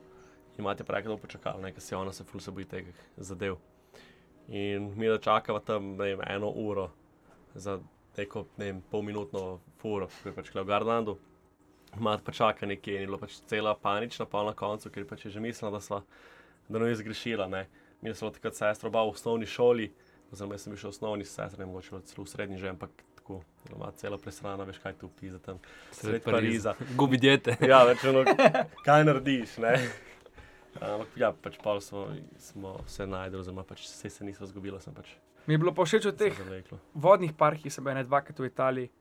In 0.58 0.66
imate 0.66 0.84
prej, 0.84 1.04
da 1.04 1.14
bo 1.14 1.18
počakala, 1.18 1.62
nekaj 1.62 1.82
se 1.82 1.96
ona 1.96 2.12
se 2.12 2.24
ful 2.24 2.42
se 2.44 2.52
boji 2.52 2.68
tega 2.68 2.92
zadev. 3.18 3.56
In 4.50 4.92
mi 4.98 5.08
da 5.08 5.18
čakava 5.18 5.60
tam, 5.60 5.96
vem, 5.98 6.20
eno 6.28 6.50
uro 6.50 6.90
za 7.56 7.80
neko, 8.18 8.46
ne 8.58 8.66
vem, 8.66 8.82
polminutno 8.92 9.60
furo, 9.80 10.08
ki 10.08 10.30
je 10.30 10.36
pač 10.36 10.52
v 10.52 10.66
Gardandu. 10.68 11.18
Mat 12.00 12.24
pa 12.24 12.32
čaka 12.32 12.66
nekje 12.66 12.96
in 12.96 13.02
je 13.02 13.08
bila 13.08 13.20
pač 13.20 13.40
cela 13.48 13.76
panična, 13.76 14.26
pa 14.26 14.44
na 14.44 14.54
koncu, 14.54 14.90
ker 14.90 15.04
je 15.04 15.08
pač 15.08 15.28
že 15.28 15.40
mislila, 15.40 15.72
da 15.72 15.80
sva, 15.80 16.02
da 16.70 16.80
nam 16.80 16.88
je 16.88 17.00
zgrešila, 17.00 17.48
ne. 17.48 17.68
Mi 18.02 18.14
smo 18.16 18.32
takrat 18.32 18.56
sestro 18.56 18.90
oba 18.90 19.04
v 19.04 19.12
osnovni 19.16 19.46
šoli, 19.46 19.92
oziroma 20.32 20.58
sem 20.58 20.72
bil 20.72 20.80
še 20.80 20.88
v 20.88 20.94
osnovni 20.96 21.28
sestro, 21.28 21.60
ne 21.60 21.68
mogoče 21.68 22.04
celo 22.12 22.26
v 22.26 22.32
srednji 22.32 22.60
že, 22.60 22.72
ampak 22.72 23.04
tako, 23.40 23.76
ima 23.76 23.92
cela 23.96 24.18
presrana, 24.18 24.64
veš 24.68 24.78
kaj 24.84 24.94
tu 25.00 25.10
pisa 25.20 25.40
tam. 25.40 25.60
Sred 25.92 26.24
Pariza. 26.24 26.76
Gubi 26.98 27.18
djete. 27.18 27.58
Ja, 27.68 27.84
več 27.88 28.04
ono, 28.04 28.24
kaj 28.86 29.06
narediš, 29.08 29.58
ne. 29.64 29.76
Ampak 30.80 31.18
ja, 31.20 31.34
pač 31.36 31.58
pol 31.64 31.82
smo, 31.84 32.06
smo 32.40 32.78
se 32.88 33.08
najdel, 33.08 33.42
oziroma 33.44 33.64
pač 33.68 33.84
vse 33.84 34.10
se 34.10 34.26
niso 34.26 34.48
zgubili, 34.48 34.80
sem 34.82 34.94
pač 34.96 35.12
Mi 35.48 35.54
je 35.54 35.58
bilo 35.58 35.74
pa 35.74 35.84
všeč 35.84 36.06
od 36.06 36.18
teh 36.20 36.36
zaveklo. 36.38 36.78
vodnih 36.94 37.34
parkih, 37.34 37.74
se 37.74 37.82
bene 37.82 38.04
dvakrat 38.06 38.40
v 38.40 38.46
Italiji. 38.46 38.92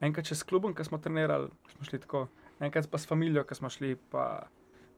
Enkrat 0.00 0.26
čez 0.26 0.42
klubom, 0.42 0.72
ki 0.74 0.84
smo 0.84 0.98
trenirali, 0.98 1.50
smo 1.74 1.84
šli 1.84 2.00
tako, 2.00 2.26
enkrat 2.60 2.88
pa 2.90 2.98
s 2.98 3.06
familijo, 3.06 3.44
ki 3.44 3.54
smo 3.54 3.68
šli 3.70 3.94
pa 4.10 4.46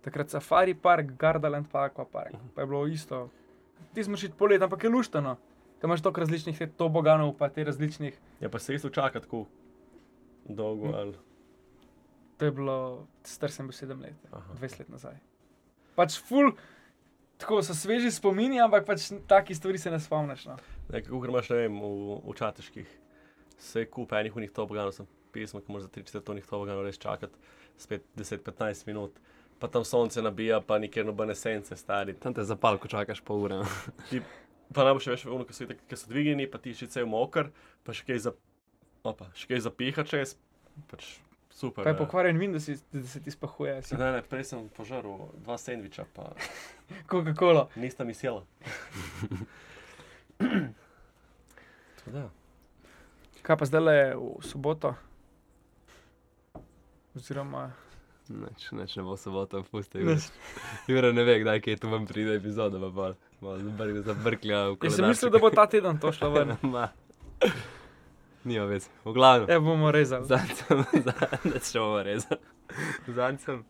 takrat 0.06 0.30
safari 0.30 0.74
park, 0.74 1.10
Gardaland 1.18 1.66
pa 1.72 1.88
akvapark. 1.90 2.38
Pa 2.54 2.62
je 2.62 2.66
bilo 2.66 2.86
isto. 2.86 3.28
Ti 3.94 4.04
smo 4.04 4.16
šli 4.16 4.30
polet, 4.38 4.62
ampak 4.62 4.84
je 4.84 4.90
luštano. 4.94 5.36
Kaj 5.86 5.88
imaš 5.88 6.02
toliko 6.02 6.20
različnih 6.20 6.60
toboganov, 6.76 7.36
pa 7.38 7.46
te 7.48 7.64
različnih. 7.64 8.14
Ja, 8.40 8.48
pa 8.50 8.58
se 8.58 8.74
isto 8.74 8.88
čaka 8.90 9.20
tako 9.20 9.44
dolgo. 10.44 10.88
Hm. 10.88 10.94
Ali... 10.94 11.12
To 12.36 12.44
je 12.44 12.50
bilo, 12.50 13.06
star 13.22 13.50
sem 13.50 13.66
bil 13.66 13.72
sedem 13.72 14.00
let, 14.02 14.14
Aha. 14.32 14.54
20 14.58 14.80
let 14.80 14.88
nazaj. 14.90 15.14
Pač 15.94 16.16
ful, 16.18 16.50
tako 17.38 17.60
so 17.62 17.74
sveži 17.74 18.10
spomini, 18.10 18.58
ampak 18.60 18.82
pač 18.88 19.12
takih 19.30 19.56
stvari 19.56 19.78
se 19.78 19.92
ne 19.94 20.00
spomniš. 20.02 20.48
No. 20.50 20.56
Kako 20.90 21.20
imaš, 21.30 21.52
ne 21.54 21.60
vem, 21.60 21.78
v, 21.78 22.16
v 22.24 22.34
čateških, 22.40 22.96
se 23.58 23.84
kup 23.86 24.12
enih 24.18 24.36
unih 24.36 24.50
toboganov, 24.50 24.90
sem 24.96 25.06
pismo, 25.30 25.62
ki 25.62 25.70
moraš 25.70 25.86
za 25.86 25.92
3-4 26.00 26.24
tonih 26.26 26.48
toboganov 26.50 26.82
res 26.88 26.98
čakati, 26.98 27.38
spet 27.78 28.10
10-15 28.18 28.90
minut. 28.90 29.22
Pa 29.62 29.70
tam 29.70 29.86
sonce 29.86 30.18
nabija, 30.18 30.58
pa 30.60 30.80
nikjer 30.82 31.06
nobene 31.06 31.38
sence, 31.38 31.78
stari. 31.78 32.18
Tam 32.18 32.34
te 32.34 32.42
zapal, 32.44 32.76
ko 32.82 32.90
čakaš 32.90 33.22
pol 33.24 33.46
ure. 33.46 33.62
Pa 34.72 34.82
najbolj 34.82 35.16
še 35.16 35.28
ono, 35.28 35.44
ki 35.44 35.52
so, 35.52 35.64
itak- 35.64 35.84
ki 35.86 35.96
so 35.96 36.06
dvignjeni, 36.06 36.46
pa 36.46 36.58
ti 36.58 36.72
še 36.72 36.86
cel 36.88 37.06
moker, 37.06 37.50
pa 37.82 37.92
še 37.92 38.02
kaj 38.04 38.18
za, 38.20 38.32
opa, 39.02 39.30
še 39.32 39.46
kaj 39.46 39.60
zapiha 39.62 40.02
čez, 40.04 40.34
pač 40.86 41.06
super. 41.50 41.80
Pa 41.80 41.90
je 41.90 41.96
pokvarjen 41.96 42.36
vin, 42.36 42.52
da, 42.52 42.60
se 42.60 42.74
ti 43.20 43.30
spahuje, 43.30 43.78
si 43.82 43.94
Ne, 43.94 44.10
ne, 44.12 44.22
prej 44.22 44.44
sem 44.44 44.68
požaril 44.70 45.16
dva 45.38 45.56
sendviča, 45.56 46.04
pa 46.10 46.32
Coca-Cola. 47.10 47.68
nista 47.76 48.04
mi 48.04 48.12
sjela. 48.12 48.42
Da, 52.06 52.28
Kaj 53.42 53.56
pa 53.56 53.64
zdaj 53.64 53.80
le 53.80 53.96
v 54.14 54.42
soboto? 54.42 54.94
Oziroma, 57.12 57.72
Neč, 58.28 58.70
neč 58.74 58.96
ne 58.98 59.02
bo 59.06 59.14
sobota, 59.16 59.62
pusti. 59.70 60.02
Ne. 60.02 60.16
Jura 60.90 61.12
ne 61.14 61.22
ve, 61.24 61.38
kdaj 61.40 61.62
je 61.66 61.76
tu 61.78 61.88
vam 61.88 62.06
pride 62.06 62.34
epizoda, 62.36 62.80
pa 62.82 62.90
pa 62.90 63.06
malo 63.40 63.58
zabr- 63.62 64.02
zabrklja 64.02 64.62
v 64.74 64.78
jaz 64.82 64.96
sem 64.96 65.06
mislil, 65.06 65.30
da 65.30 65.38
bo 65.38 65.50
ta 65.50 65.66
teden 65.70 65.98
to 66.02 66.10
šlo 66.12 66.32
ven. 66.34 66.56
Ma. 66.74 66.88
Nima 68.46 68.66
več. 68.66 68.88
V 69.06 69.14
glavnem. 69.14 69.50
Ja, 69.50 69.60
bomo 69.62 69.90
rezali. 69.94 70.26
Zancem, 70.26 70.82
zancem, 71.06 71.54
če 71.62 71.78
bomo 71.78 72.02
rezali. 72.02 72.40
Zancem. 73.14 73.62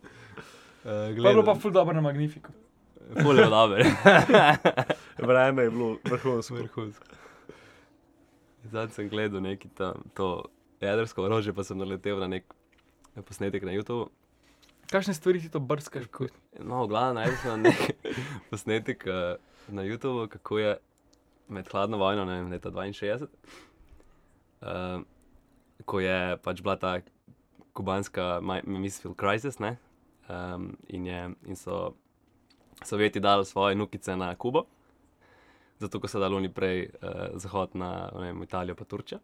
Uh, 0.87 1.13
Pa 1.13 1.33
bilo 1.33 1.45
pa 1.45 1.57
ful 1.59 1.73
dobro 1.75 1.93
na 1.97 2.01
Magnifiku. 2.01 2.53
Ful 3.21 3.39
je 3.39 3.47
dobro. 3.51 3.85
vreme 5.29 5.67
je 5.67 5.71
bilo 5.71 5.97
vrhunsko. 6.05 6.55
Vrhunsko. 6.55 7.05
Zdaj 8.67 8.89
sem 8.95 9.09
gledal 9.09 9.41
neki 9.41 9.69
tam, 9.69 10.03
to 10.15 10.49
jedrsko 10.81 11.23
orožje, 11.23 11.53
pa 11.55 11.65
sem 11.65 11.79
naletel 11.79 12.19
na 12.19 12.27
nek 12.27 12.47
posnetek 13.25 13.63
na 13.63 13.73
YouTube. 13.73 14.11
Kakšne 14.87 15.13
stvari 15.13 15.41
ti 15.41 15.49
to 15.49 15.59
brskaš? 15.59 16.07
ko- 16.07 16.31
No, 16.59 16.85
v 16.85 16.89
glavnem 16.89 17.15
najdel 17.17 17.37
sem 17.37 17.63
nek 17.63 17.81
posnetek 18.51 19.05
uh, 19.05 19.37
na 19.69 19.83
YouTubu, 19.83 20.29
kako 20.29 20.59
je 20.59 20.77
med 21.49 21.69
hladno 21.69 21.97
vojno, 21.97 22.25
ne 22.25 22.33
vem, 22.35 22.51
leta 22.51 22.71
62, 22.71 23.27
uh, 24.63 25.03
ko 25.83 26.01
je 26.01 26.19
pač 26.39 26.61
bila 26.61 26.77
ta 26.77 27.01
kubanska 27.73 28.41
Mi- 28.41 28.63
Missile 28.65 29.15
Crisis, 29.15 29.59
ne, 29.59 29.77
um, 30.25 30.77
in, 30.89 31.07
je, 31.07 31.21
in 31.45 31.57
so 31.57 31.95
Sovjeti 32.79 33.21
dali 33.21 33.45
svoje 33.45 33.75
nukice 33.75 34.17
na 34.17 34.35
Kubo, 34.35 34.67
zato 35.79 35.97
ko 35.97 36.07
so 36.07 36.21
dali 36.21 36.35
oni 36.35 36.49
prej 36.49 36.91
uh, 36.93 37.11
zahod 37.35 37.75
na 37.75 37.91
vem, 38.13 38.43
Italijo 38.43 38.75
pa 38.75 38.85
Turčijo. 38.85 39.19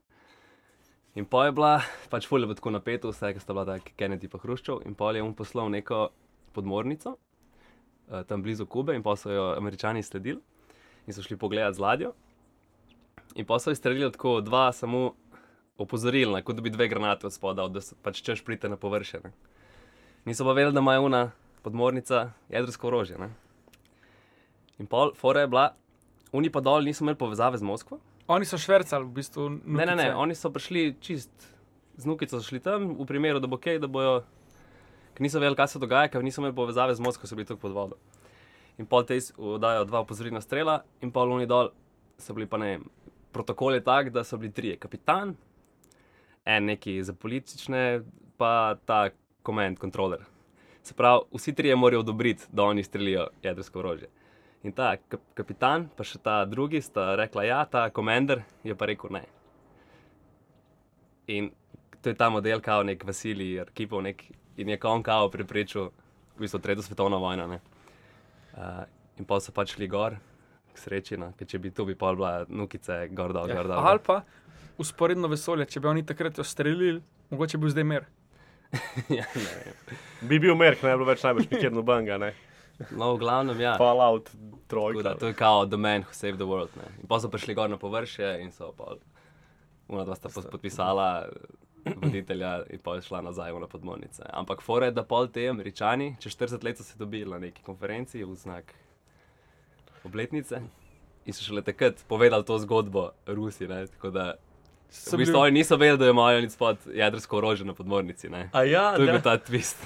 In 1.14 1.26
pa 1.28 1.45
je 1.47 1.52
bila, 1.52 1.83
pač 2.09 2.25
fulje 2.28 2.49
bo 2.49 2.54
tako 2.57 2.71
napeto, 2.73 3.11
vse, 3.12 3.35
ki 3.35 3.40
sta 3.42 3.52
bila 3.52 3.66
tako 3.69 3.92
Kennedy 4.00 4.31
pa 4.33 4.40
Hruščov, 4.40 4.87
in 4.88 4.95
pa 4.97 5.11
je 5.12 5.23
on 5.23 5.35
poslal 5.37 5.69
neko 5.69 6.09
podmornico 6.57 7.16
uh, 7.16 8.23
tam 8.28 8.42
blizu 8.42 8.64
Kube, 8.66 8.97
in 8.97 9.04
pa 9.04 9.16
so 9.16 9.33
jo 9.33 9.50
američani 9.57 10.02
sledili 10.02 10.40
in 11.07 11.12
so 11.12 11.23
šli 11.23 11.37
pogledat 11.37 11.75
z 11.76 11.85
ladjo. 11.85 12.12
In 13.35 13.45
pa 13.45 13.59
so 13.59 13.73
izstrelili 13.73 14.12
tako 14.12 14.40
dva, 14.40 14.71
samo 14.73 15.12
opozorili, 15.78 16.42
kot 16.42 16.57
da 16.57 16.62
bi 16.62 16.71
dve 16.71 16.88
granate 16.88 17.26
od 17.26 17.33
spoda, 17.33 17.69
da 17.69 17.81
se 17.81 17.97
pač 18.02 18.23
češ 18.23 18.45
prite 18.45 18.69
na 18.69 18.76
površje. 18.76 19.21
Ne. 19.25 19.33
Niso 20.25 20.45
pa 20.45 20.52
vedeli, 20.52 20.73
da 20.73 20.81
ima 20.81 21.00
una 21.00 21.31
podmornica 21.62 22.31
jedrsko 22.49 22.88
orožje. 22.88 23.19
Ne. 23.19 23.31
In 24.78 24.87
pol, 24.87 25.12
fora 25.14 25.40
je 25.40 25.49
bila, 25.49 25.75
oni 26.33 26.50
pa 26.50 26.61
dol 26.61 26.85
niso 26.85 27.04
imeli 27.04 27.19
povezave 27.19 27.59
z 27.59 27.62
Moskvo. 27.62 27.99
Oni 28.26 28.46
so 28.46 28.58
švrcali, 28.58 29.04
v 29.04 29.12
bistvu. 29.16 29.48
Ne, 29.48 29.86
ne, 29.86 29.86
ne, 29.86 29.94
nukice. 29.94 30.14
oni 30.14 30.34
so 30.34 30.50
prišli 30.50 30.94
čist, 31.00 31.48
z 31.96 32.06
nukico 32.06 32.38
so 32.38 32.46
šli 32.46 32.60
tam, 32.62 32.94
v 32.98 33.06
primeru, 33.06 33.40
da 33.42 33.50
bo 33.50 33.58
kaj, 33.58 33.80
da 33.82 33.90
bojo, 33.90 34.22
ker 35.14 35.26
niso 35.26 35.42
vedeli, 35.42 35.58
kaj 35.58 35.74
se 35.74 35.82
dogaja, 35.82 36.08
ker 36.12 36.24
niso 36.24 36.40
imeli 36.40 36.54
povezave 36.54 36.94
z 36.94 37.02
Moskvo, 37.02 37.26
so 37.26 37.36
bili 37.36 37.48
tako 37.48 37.60
pod 37.66 37.74
vodo. 37.76 37.98
In 38.78 38.86
pol 38.86 39.04
te 39.04 39.18
dajo 39.60 39.84
dva 39.84 40.04
opozorilna 40.06 40.40
strela, 40.40 40.82
in 41.02 41.10
pol 41.12 41.34
oni 41.34 41.50
dol 41.50 41.72
so 42.18 42.34
bili 42.34 42.46
pa 42.46 42.60
ne 42.62 42.70
vem. 42.70 42.86
Protokol 43.32 43.74
je 43.74 43.84
tak, 43.84 44.12
da 44.14 44.24
so 44.24 44.38
bili 44.38 44.52
trije, 44.52 44.76
kapitan, 44.76 45.34
en 46.44 46.64
neki 46.64 47.02
za 47.02 47.12
politične, 47.12 48.02
pa 48.36 48.76
ta 48.86 49.10
command 49.44 49.78
controller. 49.80 50.22
Se 50.82 50.94
pravi, 50.94 51.26
vsi 51.34 51.54
trije 51.54 51.76
morajo 51.76 52.00
odobriti, 52.00 52.46
da 52.52 52.64
oni 52.64 52.82
strelijo 52.84 53.28
jedrsko 53.42 53.78
orožje. 53.78 54.08
In 54.62 54.73
ta 54.73 54.92
kap 54.97 55.21
kapitan, 55.35 55.88
pa 55.97 56.04
še 56.07 56.21
ta 56.23 56.45
drugi, 56.47 56.78
sta 56.83 57.16
rekla 57.19 57.45
ja, 57.45 57.64
ta 57.66 57.88
komender 57.90 58.45
je 58.62 58.75
pa 58.78 58.87
rekel 58.87 59.11
ne. 59.11 59.25
In 61.26 61.50
to 62.02 62.11
je 62.11 62.14
ta 62.19 62.28
model, 62.31 62.61
kao 62.62 62.83
nek 62.83 63.02
Vasilij, 63.07 63.61
Arkipov, 63.62 64.02
nek, 64.02 64.23
in 64.57 64.69
je 64.69 64.76
kao 64.78 64.95
on 64.95 65.02
kao 65.02 65.28
preprečil, 65.31 65.90
v 66.37 66.45
bistvu, 66.45 66.61
tretjo 66.62 66.83
svetovno 66.83 67.19
vojno. 67.19 67.47
ne. 67.47 67.59
Uh, 68.52 68.85
in 69.19 69.25
pa 69.25 69.40
so 69.40 69.52
pač 69.52 69.75
šli 69.76 69.88
gor, 69.88 70.16
k 70.75 70.78
sreči, 70.78 71.16
no, 71.19 71.33
ker 71.38 71.47
če 71.47 71.59
bi 71.59 71.71
tu 71.71 71.85
bi 71.88 71.95
pol 71.95 72.16
bila 72.16 72.45
nukice, 72.49 73.09
gor 73.11 73.33
dol, 73.33 73.49
Ja. 73.49 73.54
gor 73.59 73.66
dol. 73.71 73.78
Ali 73.78 73.99
pa 73.99 74.23
usporedno 74.78 75.28
vesolje, 75.28 75.66
če 75.66 75.81
bi 75.81 75.88
oni 75.88 76.02
takrat 76.07 76.38
jo 76.38 76.45
streljili, 76.45 77.02
mogoče 77.31 77.59
bi 77.59 77.66
bil 77.66 77.71
zdaj 77.75 77.85
mir. 77.85 78.07
ja, 79.19 79.26
ne 79.35 79.52
vem. 79.59 79.99
Bi 80.28 80.38
bil 80.38 80.54
Merk, 80.57 80.83
ne 80.83 80.95
bi 80.95 81.02
bilo 81.02 81.11
več 81.11 81.23
najbolj 81.23 81.49
nikjer 81.50 81.73
nobenega, 81.73 82.19
ne. 82.19 82.33
No, 82.90 83.14
v 83.14 83.18
glavnem, 83.18 83.60
ja. 83.60 83.76
Fallout, 83.76 84.30
trojka. 84.66 85.02
Da, 85.02 85.14
to 85.14 85.26
je 85.26 85.34
kao 85.34 85.66
The 85.66 85.76
Man 85.76 86.02
Who 86.02 86.12
Saved 86.12 86.36
the 86.36 86.44
World. 86.44 86.70
Ne. 86.76 86.88
In 87.00 87.06
pa 87.06 87.20
so 87.20 87.28
prišli 87.28 87.54
gor 87.54 87.70
na 87.70 87.76
površje 87.76 88.40
in 88.42 88.52
so 88.52 88.72
pa 88.72 88.96
una 89.88 90.04
dva 90.04 90.14
sta 90.14 90.28
podpisala 90.28 91.28
eh, 91.84 91.92
voditelja 91.96 92.62
in 92.70 92.78
pa 92.78 92.94
je 92.94 93.02
šla 93.02 93.20
nazaj 93.20 93.52
v 93.52 93.68
podmornice. 93.68 94.22
Ampak 94.26 94.62
fore, 94.62 94.86
je, 94.86 94.92
da 94.92 95.02
pol 95.04 95.28
te 95.28 95.48
američani, 95.48 96.16
čez 96.20 96.32
40 96.32 96.64
let 96.64 96.78
so 96.78 96.84
se 96.84 96.98
dobili 96.98 97.30
na 97.30 97.38
neki 97.38 97.62
konferenci 97.62 98.24
v 98.24 98.34
znak 98.34 98.74
obletnice 100.04 100.62
in 101.24 101.32
so 101.32 101.44
šele 101.44 101.62
takrat 101.62 102.04
povedali 102.08 102.44
to 102.44 102.58
zgodbo 102.58 103.10
Rusi. 103.26 103.68
Ne. 103.68 103.86
Tako 103.86 104.10
da 104.10 104.34
So 104.92 105.16
v 105.16 105.24
bistvu 105.24 105.32
bili- 105.32 105.42
oni 105.42 105.52
niso 105.52 105.76
vedeli, 105.76 105.98
da 105.98 106.10
imajo 106.10 106.40
nič 106.40 106.52
spod 106.52 106.76
jedrsko 106.94 107.36
orožje 107.36 107.64
na 107.64 107.72
podmornici. 107.74 108.28
Ne. 108.28 108.50
A 108.52 108.62
ja, 108.62 108.92
To 108.96 109.02
je 109.02 109.06
da. 109.06 109.12
bil 109.12 109.22
ta 109.22 109.38
twist. 109.38 109.80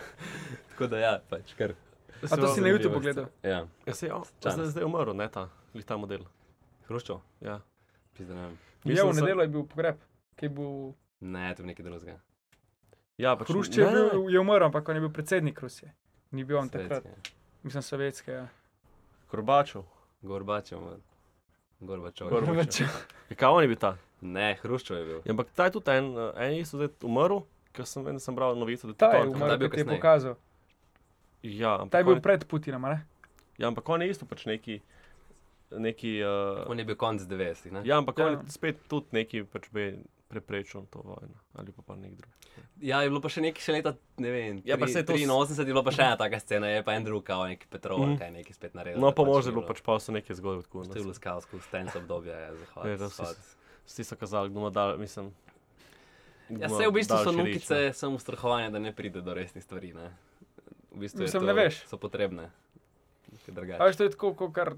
Tako 0.70 0.86
da 0.86 0.98
ja, 0.98 1.12
pač 1.30 1.54
kar. 1.54 1.74
A 2.22 2.36
to 2.36 2.46
si 2.54 2.60
na 2.60 2.68
YouTubu 2.68 3.00
gledal? 3.00 3.26
Ja, 3.42 3.66
Ja, 3.86 3.94
se, 3.94 4.12
oh, 4.12 4.24
Čas. 4.40 4.54
zdaj, 4.54 4.66
zdaj 4.66 4.82
je 4.82 4.86
umrl, 4.86 5.12
ne 5.16 5.28
ta, 5.28 5.48
glih 5.72 5.84
ta 5.84 5.96
model. 5.96 6.24
Hruščov. 6.88 7.20
Ja. 7.40 7.60
Pizda, 8.16 8.34
ne 8.34 8.42
vem. 8.42 8.58
Ja, 8.84 9.04
v 9.04 9.14
nedeljo 9.14 9.40
je 9.42 9.48
bil 9.48 9.64
pogreb, 9.64 10.00
ki 10.36 10.46
je 10.46 10.50
bil. 10.50 10.72
Ne, 11.20 11.54
to 11.54 11.62
je 11.62 11.66
nekaj 11.66 11.84
drugega. 11.84 12.16
Ja, 13.20 13.36
pač, 13.36 13.48
Hrušč 13.48 13.76
je, 13.76 13.86
bil, 13.86 14.28
je 14.32 14.40
umrl, 14.40 14.64
ampak 14.64 14.88
on 14.88 14.96
je 14.96 15.00
bil 15.00 15.12
predsednik 15.12 15.60
Rusije. 15.60 15.92
Ni 16.32 16.44
bil 16.44 16.56
on 16.56 16.68
takrat, 16.68 17.02
Svetski. 17.04 17.32
mislim, 17.62 17.82
sovjetske. 17.82 18.32
Ja. 18.32 18.46
Gorbačov. 19.30 19.84
Gorbačev. 20.22 20.80
Gorbačev. 21.80 22.28
Gorbačev. 22.28 22.88
Ja, 23.30 23.36
kaj 23.36 23.48
on 23.48 23.62
je 23.62 23.68
bil 23.68 23.76
ta? 23.78 23.96
Ne, 24.20 24.58
Hruščov 24.62 24.96
je 24.96 25.04
bil. 25.04 25.18
Ja, 25.24 25.32
ampak 25.32 25.52
ta 25.56 25.64
je 25.64 25.72
tudi 25.72 25.90
en, 25.90 26.12
eh, 26.12 26.32
en 26.36 26.52
isto 26.58 26.76
zdaj 26.76 26.90
umrl, 27.02 27.44
ker 27.72 27.86
sem, 27.86 28.04
vem, 28.04 28.16
da 28.18 28.20
sem 28.20 28.34
bral 28.36 28.56
novico, 28.58 28.88
da 28.88 28.94
Ta 28.94 29.06
je 29.14 29.22
torek. 29.22 29.32
Ta 29.32 29.36
umrl, 29.36 29.52
je 29.52 29.58
bil 29.58 29.70
ki 29.70 29.76
ti 29.76 29.80
je 29.80 29.88
pokazal. 29.96 30.36
Ja, 31.42 31.74
ampak 31.76 31.90
Ta 31.90 31.98
je 31.98 32.04
on 32.04 32.10
bil 32.10 32.20
pred 32.20 32.44
Putinom, 32.44 32.84
a 32.84 32.88
ne? 32.90 32.98
Ja, 33.56 33.66
ampak 33.66 33.88
on 33.88 34.02
je 34.02 34.08
isto 34.08 34.26
pač 34.26 34.44
neki. 34.44 34.80
neki 35.72 36.20
uh, 36.20 36.66
On 36.66 36.74
je 36.74 36.84
bil 36.84 36.96
konc 36.96 37.22
90-ih. 37.22 37.72
ne? 37.72 37.80
ja, 37.84 37.96
ampak 37.96 38.18
Ja. 38.18 38.26
on 38.26 38.32
je 38.34 38.50
spet 38.50 38.76
tudi 38.88 39.06
neki 39.12 39.44
pač 39.44 39.70
bi 39.70 39.94
preprečil 40.26 40.86
to 40.86 41.00
vojno. 41.00 41.34
Ali 41.54 41.70
pa 41.70 41.82
pa 41.82 41.94
nek 41.94 42.12
drug. 42.12 42.30
Ja, 42.78 43.00
je 43.00 43.08
bilo 43.08 43.20
pa 43.20 43.28
še 43.28 43.40
nekaj 43.40 43.60
še 43.60 43.72
leta, 43.72 43.92
ne 44.16 44.30
vem, 44.30 44.62
Ja, 44.64 44.76
pa 44.76 44.84
tri- 44.84 44.92
saj 44.92 45.04
to 45.04 45.12
s- 45.12 45.20
83 45.20 45.58
je 45.60 45.66
bilo 45.66 45.82
pa 45.82 45.90
še 45.90 46.02
ena 46.02 46.16
taka 46.16 46.38
scena, 46.38 46.66
je 46.68 46.82
pa 46.82 46.92
en 46.92 47.04
drug, 47.04 47.22
kao 47.22 47.46
neki 47.46 47.66
Petrov, 47.66 47.98
mm. 48.00 48.16
kaj 48.16 48.30
neki 48.32 48.52
spet 48.52 48.72
naredil. 48.72 48.98
No, 48.98 49.10
pa 49.10 49.22
možno 49.22 49.40
ni 49.42 49.48
je 49.48 49.54
bilo 49.54 49.66
pač 49.66 49.80
pa 49.80 49.96
so 49.96 50.10
neke 50.10 50.30
zgodbe 50.32 50.62
tako. 50.62 50.84
To 50.84 50.92
je 50.92 51.02
bilo 51.02 51.14
skavsko, 51.14 51.58
stens 51.60 51.94
obdobje, 51.94 52.30
je 52.30 52.50
Ja, 52.86 52.96
zahod. 52.98 53.36
vsi 53.84 54.02
so 54.02 54.14
kazali, 54.14 54.48
da 54.48 54.54
bomo 54.54 54.70
dali, 54.70 54.98
mislim. 54.98 55.30
Ja, 56.52 56.68
se 56.68 56.82
v 56.82 56.92
bistvu 56.92 57.16
so 57.16 57.30
nukice 57.32 57.92
samo 57.92 58.14
ustrahovanje, 58.14 58.70
da 58.70 58.78
ne 58.80 58.90
pride 58.92 59.20
do 59.20 59.30
resnih 59.30 59.62
stvari. 59.62 59.92
Ne? 59.92 60.10
V 60.90 60.98
bistvu 60.98 61.22
Mislim, 61.22 61.40
to, 61.40 61.46
ne 61.46 61.54
veš. 61.54 61.82
So 61.84 61.96
potrebne. 61.96 62.50
je 63.30 63.38
A 63.46 63.52
drugače. 63.52 63.84
veš, 63.84 63.96
to 63.96 64.04
je 64.04 64.10
tako, 64.10 64.34
kot 64.34 64.52
kar 64.52 64.74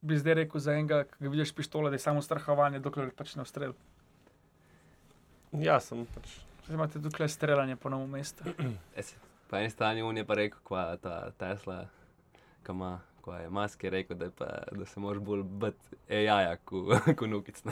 bi 0.00 0.16
zdaj 0.16 0.34
rekel 0.36 0.60
za 0.60 0.72
enega, 0.72 1.04
ki 1.04 1.16
ga 1.20 1.28
vidiš 1.28 1.52
pištole, 1.52 1.90
da 1.90 1.94
je 1.94 2.00
samo 2.00 2.22
strahovanje, 2.22 2.78
dokler 2.78 3.10
pač 3.12 3.34
ne 3.34 3.42
ustrel. 3.42 3.72
Ja, 5.52 5.80
sem 5.80 6.06
pač. 6.08 6.28
Zdaj 6.64 6.74
imate 6.74 7.00
tukaj 7.00 7.28
streljanje 7.28 7.76
po 7.76 7.88
novem 7.88 8.10
mestu. 8.10 8.44
Es, 8.94 9.14
po 9.48 9.56
eni 9.56 9.70
strani 9.70 10.02
on 10.02 10.16
je 10.16 10.24
pa 10.24 10.34
rekel, 10.34 10.58
kva 10.62 10.96
ta 10.96 11.30
Tesla, 11.32 11.86
ki 12.62 12.72
ima, 12.72 12.90
kva 13.22 13.38
je 13.38 13.48
Musk 13.50 13.84
je 13.84 13.90
rekel, 13.90 14.16
da, 14.16 14.28
pa, 14.30 14.46
da 14.70 14.84
se 14.84 15.00
moraš 15.00 15.22
bolj 15.22 15.42
biti 15.42 15.78
AI-ja, 16.10 16.56
kot 16.58 17.26
nukic. 17.32 17.62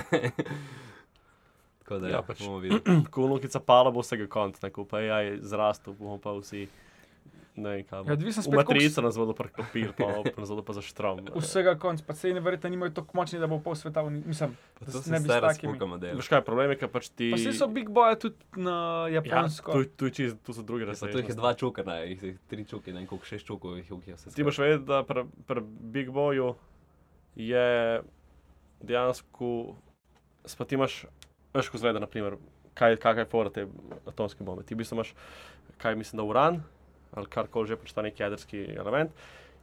Tako 1.79 1.99
da 1.99 2.09
Ja, 2.09 2.13
ja, 2.13 2.23
pač- 2.23 2.41
bomo 2.41 2.59
videli. 2.59 2.81
Ko 3.13 3.27
vnukica 3.27 3.61
pala, 3.61 3.91
bo 3.91 4.01
vsega 4.01 4.27
konc, 4.27 4.63
ne, 4.63 4.71
ko 4.71 4.85
pa 4.85 5.01
je 5.01 5.07
jaj 5.07 5.31
zrastel, 5.43 5.95
bomo 5.95 6.19
pa 6.19 6.33
vsi. 6.33 6.65
Ne 7.57 7.83
kaj. 7.83 8.05
Ja, 8.05 8.13
odvisno 8.13 8.43
v 8.43 8.45
spet, 8.45 8.57
matrico 8.59 9.01
nas 9.01 9.17
bodo 9.17 9.33
preklopili, 9.33 9.89
pa 9.97 10.07
nas 10.43 10.49
bodo 10.49 10.61
pa 10.61 10.75
za 10.77 10.83
štrom. 10.85 11.23
Vsega 11.35 11.73
konc, 11.75 12.03
pa 12.05 12.13
se 12.13 12.29
jim 12.29 12.45
verjetno 12.45 12.69
nimajo 12.69 12.93
tako 12.93 13.17
močni, 13.17 13.39
da 13.41 13.47
bo 13.47 13.57
pol 13.59 13.73
sveta, 13.75 14.03
mislim, 14.05 14.53
da 14.81 14.85
to 14.87 14.93
se 14.93 15.03
se 15.03 15.11
ne 15.11 15.19
bi 15.19 15.23
s 15.23 15.27
stara 15.27 15.49
takimi. 15.49 15.73
spuka 15.73 15.87
model. 15.87 16.17
Veš 16.17 16.29
kaj, 16.29 16.43
problem 16.45 16.71
je, 16.71 16.77
ker 16.77 16.89
pač 16.89 17.09
ti. 17.09 17.31
Pa 17.33 17.41
vsi 17.41 17.55
so 17.57 17.69
big 17.69 17.89
boje 17.89 18.19
tudi 18.19 18.37
na 18.61 18.77
Ja, 19.07 19.23
japonsko. 19.23 19.73
tu, 19.73 19.85
tu, 19.97 20.11
tu, 20.11 20.29
tu 20.37 20.53
so 20.53 20.61
druge 20.63 20.85
Ja, 20.85 20.93
pa 20.93 21.09
tu 21.09 21.17
jih 21.17 21.29
je 21.29 21.35
dva 21.35 21.55
čuka, 21.55 21.81
ne, 21.83 21.97
jih 22.07 22.23
je 22.23 22.37
tri 22.47 22.65
čuke, 22.65 22.93
ne 22.93 23.07
koliko, 23.07 23.25
šest 23.25 23.47
čukov 23.47 23.77
jih 23.77 23.89
je 23.89 24.15
vse. 24.15 24.31
Ti 24.31 24.45
boš 24.45 24.59
vedel, 24.59 24.85
da 24.85 25.01
pri 25.03 25.25
pri 25.47 25.65
Big 25.65 26.13
Boyu 26.13 26.53
je 27.35 28.03
dejansko, 28.81 29.75
pa 30.59 30.65
ti 30.65 30.75
imaš, 30.75 31.07
veš, 31.55 31.69
ko 31.69 31.79
zgleda, 31.79 31.99
naprimer, 31.99 32.37
kaj, 32.75 32.97
kakaj 32.97 33.25
je 33.25 33.27
fora 33.27 33.51
te 33.51 33.65
atomske 34.05 34.45
bombe. 34.45 34.63
Ti 34.63 34.75
v 34.75 34.85
bistvu 34.85 34.97
imaš, 34.97 35.15
kaj 35.79 35.97
mislim, 35.97 36.21
da 36.21 36.25
uran 36.25 36.61
ali 37.15 37.27
karkoli 37.31 37.69
že 37.69 37.77
pač 37.77 37.93
ta 37.93 38.03
neki 38.03 38.23
jedrski 38.23 38.65
element. 38.77 39.11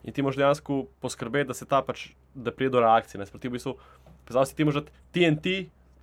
In 0.04 0.14
ti 0.14 0.22
moraš 0.22 0.38
dejansko 0.38 0.86
poskrbeti, 1.00 1.48
da 1.48 1.54
se 1.56 1.66
ta 1.66 1.82
pač, 1.82 2.10
da 2.36 2.52
pride 2.52 2.74
do 2.76 2.82
reakcije. 2.84 3.20
Ne, 3.20 3.26
Sproti 3.26 3.48
v 3.48 3.56
bistvu, 3.56 3.78
predstavljaj 4.26 4.50
si 4.52 4.56
ti 4.56 4.66
možeš 4.68 4.84
TNT, 5.16 5.54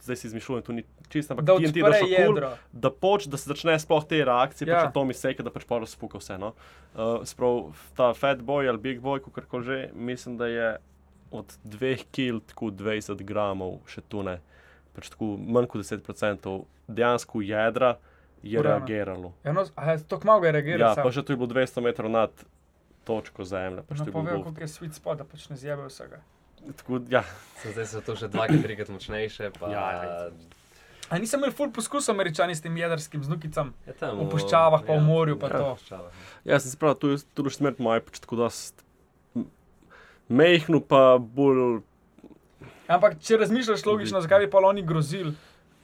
zdaj 0.01 0.17
si 0.17 0.27
izmišljujem, 0.31 0.63
tu 0.65 0.73
ni 0.73 0.85
čisto, 1.13 1.35
ampak 1.35 1.45
Da 1.45 1.57
TNT, 1.59 1.83
da 1.85 1.93
šokul, 1.93 2.15
jedro. 2.15 2.53
da, 2.73 2.91
poč, 2.91 3.27
da 3.29 3.37
se 3.37 3.51
začne 3.53 3.77
sploh 3.79 4.05
te 4.09 4.23
reakcije, 4.25 4.69
ja. 4.69 4.73
Ja. 4.73 4.79
pač 4.81 4.95
atomi 4.95 5.15
seke, 5.15 5.45
da 5.45 5.53
pač 5.53 5.69
pa 5.69 5.83
razpuka 5.83 6.17
vse. 6.17 6.39
No? 6.41 6.55
Uh, 6.95 7.21
sprav, 7.29 7.75
ta 7.97 8.15
Fat 8.17 8.41
Boy 8.41 8.69
ali 8.69 8.81
Big 8.81 9.05
Boy, 9.05 9.21
kako 9.21 9.45
koli 9.51 9.65
že, 9.65 9.79
mislim, 9.93 10.41
da 10.41 10.49
je 10.49 10.71
od 11.31 11.53
2 11.65 12.09
kg 12.09 12.41
tako 12.47 12.73
20 12.73 13.21
gramov 13.23 13.83
še 13.87 14.01
tu 14.09 14.25
ne, 14.25 14.41
pač 14.97 15.13
tako 15.13 15.37
manj 15.37 15.69
kot 15.71 15.85
10% 15.85 16.57
dejansko 16.89 17.45
jedra 17.45 17.99
je 18.43 18.59
Urana. 18.59 18.79
reagiralo. 18.79 19.33
Ja, 19.45 19.53
no, 19.53 19.65
a 19.75 19.93
je 19.93 20.05
to 20.05 20.19
kmago 20.19 20.47
je 20.47 20.53
reagiral. 20.53 20.81
Ja, 20.81 20.95
sam. 20.95 21.05
pa 21.05 21.11
še 21.11 21.23
tu 21.23 21.33
je 21.33 21.37
bilo 21.37 21.49
200 21.49 21.81
metrov 21.81 22.11
nad 22.11 22.31
točko 23.05 23.45
zemlje. 23.45 23.83
Pač 23.83 23.99
No, 23.99 24.07
povejo, 24.07 24.43
koliko 24.43 24.61
je 24.61 24.69
sweet 24.69 24.93
spot, 24.93 25.19
da 25.19 25.25
pač 25.25 25.49
ne 25.49 25.57
zjebe 25.57 25.87
vsega. 25.87 26.21
Tako, 26.77 27.01
ja, 27.09 27.25
So 27.57 27.73
zdaj 27.73 27.87
so 27.87 28.01
to 28.01 28.13
še 28.15 28.29
dvakrat, 28.29 28.61
trikrat 28.61 28.89
močnejše. 28.89 29.51
Pa, 29.57 29.69
Ja, 29.69 29.85
ja. 29.93 30.31
A 31.11 31.19
nisem 31.19 31.41
imel 31.41 31.51
full 31.51 31.73
poskusov 31.75 32.15
američani 32.15 32.55
s 32.55 32.63
tem 32.63 32.77
jedrskim 32.77 33.25
znukicam. 33.25 33.73
Je 33.83 33.93
tam, 33.93 34.21
V 34.21 34.29
puščavah 34.31 34.85
pa 34.87 34.95
v 34.95 35.03
morju 35.03 35.39
pa 35.41 35.49
ja, 35.49 35.59
to. 35.59 35.69
ja. 35.91 36.01
ja 36.45 36.61
sem 36.61 36.71
se 36.71 36.79
prav, 36.79 36.95
tu 36.95 37.11
je 37.11 37.25
tu 37.35 37.43
je 37.43 37.51
smrt 37.51 37.81
moja, 37.81 37.99
pač 37.99 38.21
tako 38.21 38.37
dost 38.39 38.85
mehko, 40.29 40.79
pa 40.81 41.19
bolj 41.19 41.81
Ampak 42.87 43.19
če 43.19 43.39
razmišljaš 43.39 43.83
logično, 43.87 44.21
zakaj 44.21 44.45
bi 44.45 44.51
pa 44.51 44.59
oni 44.59 44.83
grozili 44.83 45.35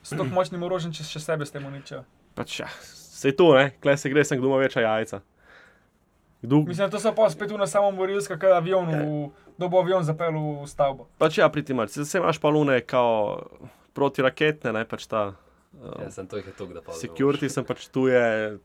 s 0.02 0.10
tako 0.10 0.30
močnim 0.30 0.62
orožjem, 0.62 0.92
če 0.92 1.02
še 1.04 1.20
sebe 1.22 1.46
s 1.46 1.50
tem 1.50 1.62
uničijo? 1.62 2.04
Pač, 2.36 2.60
ja, 2.60 2.68
se 3.16 3.28
je 3.28 3.36
to, 3.36 3.54
ne, 3.56 3.70
klej 3.80 3.96
se 3.96 4.12
gre, 4.12 4.24
sem 4.24 4.38
kdo 4.38 4.50
ima 4.50 4.60
večja 4.60 4.82
jajca. 4.84 5.22
Kdo, 6.42 6.60
Mislim, 6.62 6.90
to 6.92 7.00
so 7.00 7.14
pa 7.16 7.30
spet 7.32 7.50
na 7.50 7.66
samo 7.66 7.90
morilska, 7.90 8.36
kaj 8.36 8.58
avion, 8.58 8.86
v, 8.86 9.30
da 9.56 9.68
bo 9.68 9.80
avion 9.80 10.04
zapeljal 10.04 10.60
v 10.60 10.68
stavbo. 10.68 11.08
pač 11.18 11.38
ja, 11.38 11.48
priti 11.48 11.74
mar, 11.74 11.88
se 11.88 12.04
imaš 12.18 12.38
pa 12.38 12.52
lune, 12.52 12.76
kao 12.84 13.40
protiraketne, 13.96 14.72
ne, 14.72 14.84
pač 14.84 15.06
ta 15.08 15.32
uh, 15.32 16.02
Ja, 16.04 16.10
sem 16.12 16.28
to 16.28 16.36
jih 16.36 16.46
je 16.46 16.52
tuk, 16.52 16.74
da 16.76 16.84
pa. 16.84 16.92
security, 16.92 17.48
sem 17.48 17.64
pač 17.64 17.88
tu 17.88 18.04
je, 18.12 18.58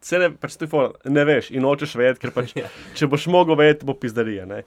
se 0.00 0.18
ne, 0.18 0.30
pač 0.32 0.56
tu 0.56 0.64
je, 0.64 0.70
for, 0.72 0.96
ne 1.04 1.24
veš 1.28 1.52
in 1.52 1.62
nočeš 1.62 1.94
vedeti, 2.00 2.24
ker 2.24 2.32
pač, 2.32 2.56
Ja. 2.64 2.72
če 2.96 3.06
boš 3.12 3.28
mogel 3.28 3.60
vedeti, 3.60 3.84
bo 3.84 3.92
pizdarija, 3.94 4.48
ne. 4.48 4.62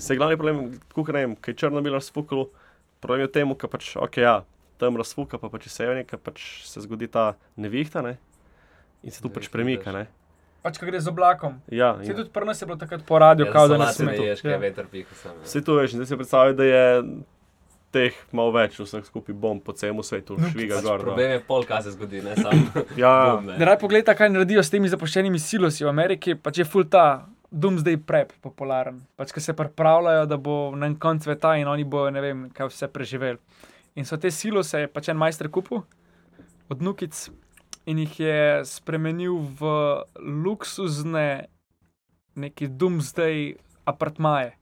Se 0.00 0.16
glavni 0.16 0.40
problem, 0.40 0.80
kako 0.96 1.12
ne 1.12 1.26
vem, 1.26 1.36
kaj 1.36 1.58
Črnobil 1.60 1.92
razfukal, 1.92 2.46
problem 3.04 3.26
je 3.26 3.28
v 3.28 3.34
tem, 3.36 3.52
ker 3.60 3.68
pač, 3.68 3.92
ok, 4.00 4.16
ja, 4.24 4.38
tam 4.80 4.96
razfuka, 4.96 5.36
pa 5.36 5.48
pač 5.48 5.68
severni, 5.68 6.02
ker 6.04 6.18
pač 6.18 6.40
se 6.64 6.80
zgodi 6.80 7.06
ta 7.08 7.26
nevihta, 7.56 8.00
ne, 8.02 8.16
in 9.02 9.10
se 9.10 9.20
tu 9.20 9.28
pač 9.30 9.48
premika, 9.48 9.90
veš. 9.90 9.94
ne. 9.94 10.06
Pač, 10.60 10.76
ko 10.76 10.84
gre 10.84 10.98
z 10.98 11.08
oblakom. 11.08 11.54
Ja, 11.70 11.94
Se 11.98 12.12
tudi 12.12 12.28
pri 12.28 12.44
nas 12.44 12.58
je 12.58 12.66
bilo 12.66 12.76
takrat 12.76 13.00
po 13.02 13.16
radiju, 13.18 13.46
Ja, 13.46 13.52
kao 13.54 13.64
da 13.66 13.78
nas 13.78 13.94
se 13.94 14.02
sme. 14.02 14.12
smeješ, 14.14 14.40
kaj 14.40 14.50
Ja. 14.50 14.58
veter 14.58 14.84
piha 14.86 15.14
sam. 15.14 15.32
ja. 15.34 15.42
Vse 15.42 15.60
to 15.60 15.74
veš, 15.74 15.94
zdaj 15.94 16.06
si 16.06 16.16
predstavljaj, 16.16 16.54
da 16.54 16.64
je 16.66 16.84
teh 17.90 18.12
malo 18.30 18.52
več 18.52 18.76
vseh 18.76 19.02
skupaj 19.02 19.34
bomb 19.34 19.60
po 19.60 19.72
celem 19.72 19.96
svetu, 20.00 20.36
No, 20.36 20.46
šviga 20.46 20.76
Pač 20.76 20.84
gor. 20.84 21.00
problem 21.00 21.30
je 21.30 21.40
pol, 21.42 21.64
kaj 21.64 21.82
se 21.82 21.90
zgodi, 21.90 22.20
ne 22.20 22.36
sam. 22.36 22.52
Ja, 22.96 23.14
bom, 23.32 23.46
ne. 23.46 23.56
Da 23.56 23.64
raj 23.66 23.78
pogleda, 23.78 24.12
kaj 24.12 24.28
naredijo 24.28 24.60
s 24.60 24.68
temi 24.68 24.86
zapuščenimi 24.86 25.38
silosi 25.38 25.80
v 25.80 25.88
Ameriki, 25.88 26.34
pač 26.36 26.58
je 26.58 26.66
full 26.66 26.84
ta 26.86 27.06
doomsday 27.50 27.96
prep 27.98 28.36
popularen. 28.38 29.00
Pač, 29.16 29.32
ki 29.32 29.40
se 29.40 29.52
pripravljajo, 29.54 30.26
da 30.26 30.36
bo 30.38 30.54
na 30.72 30.86
en 30.86 30.94
konc 30.94 31.18
sveta 31.20 31.56
in 31.56 31.66
oni 31.66 31.82
bojo, 31.84 32.10
ne 32.10 32.20
vem, 32.20 32.44
kaj 32.50 32.68
vse 32.68 32.86
preživeli. 32.86 33.40
In 33.98 34.06
so 34.06 34.18
te 34.20 34.30
silose 34.30 34.86
pač 34.92 35.10
en 35.10 35.18
majster 35.18 35.50
kupil 35.50 35.82
od 36.70 36.82
Nukic 36.82 37.28
in 37.90 37.98
jih 38.04 38.20
je 38.20 38.40
spremenil 38.68 39.40
v 39.58 39.70
luksuzne, 40.20 41.48
neki 42.38 42.68
doomsday 42.68 43.56
apartmaje. 43.88 44.54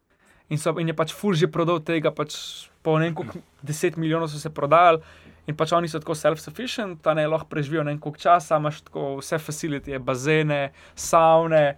In, 0.48 0.56
so, 0.56 0.72
in 0.80 0.88
je 0.88 0.96
pač 0.96 1.12
full 1.12 1.36
že 1.36 1.50
prodal 1.52 1.82
tega, 1.84 2.08
pač 2.14 2.32
po 2.80 2.96
ne 2.96 3.10
vem, 3.10 3.16
koliko 3.18 3.42
deset 3.60 3.98
milijonov 4.00 4.32
so 4.32 4.40
se 4.40 4.48
prodajali. 4.48 5.02
In 5.48 5.56
pač 5.56 5.72
oni 5.76 5.88
so 5.88 6.00
tako 6.00 6.16
self-sufficient, 6.16 7.02
da 7.04 7.14
ne 7.16 7.26
lahko 7.28 7.48
preživijo 7.52 7.84
ne 7.84 7.92
vem 7.92 8.00
koliko 8.00 8.20
časa, 8.20 8.56
imaš 8.56 8.80
tako 8.88 9.18
vse 9.20 9.38
facilitije, 9.40 10.00
bazene, 10.00 10.72
savne, 10.96 11.76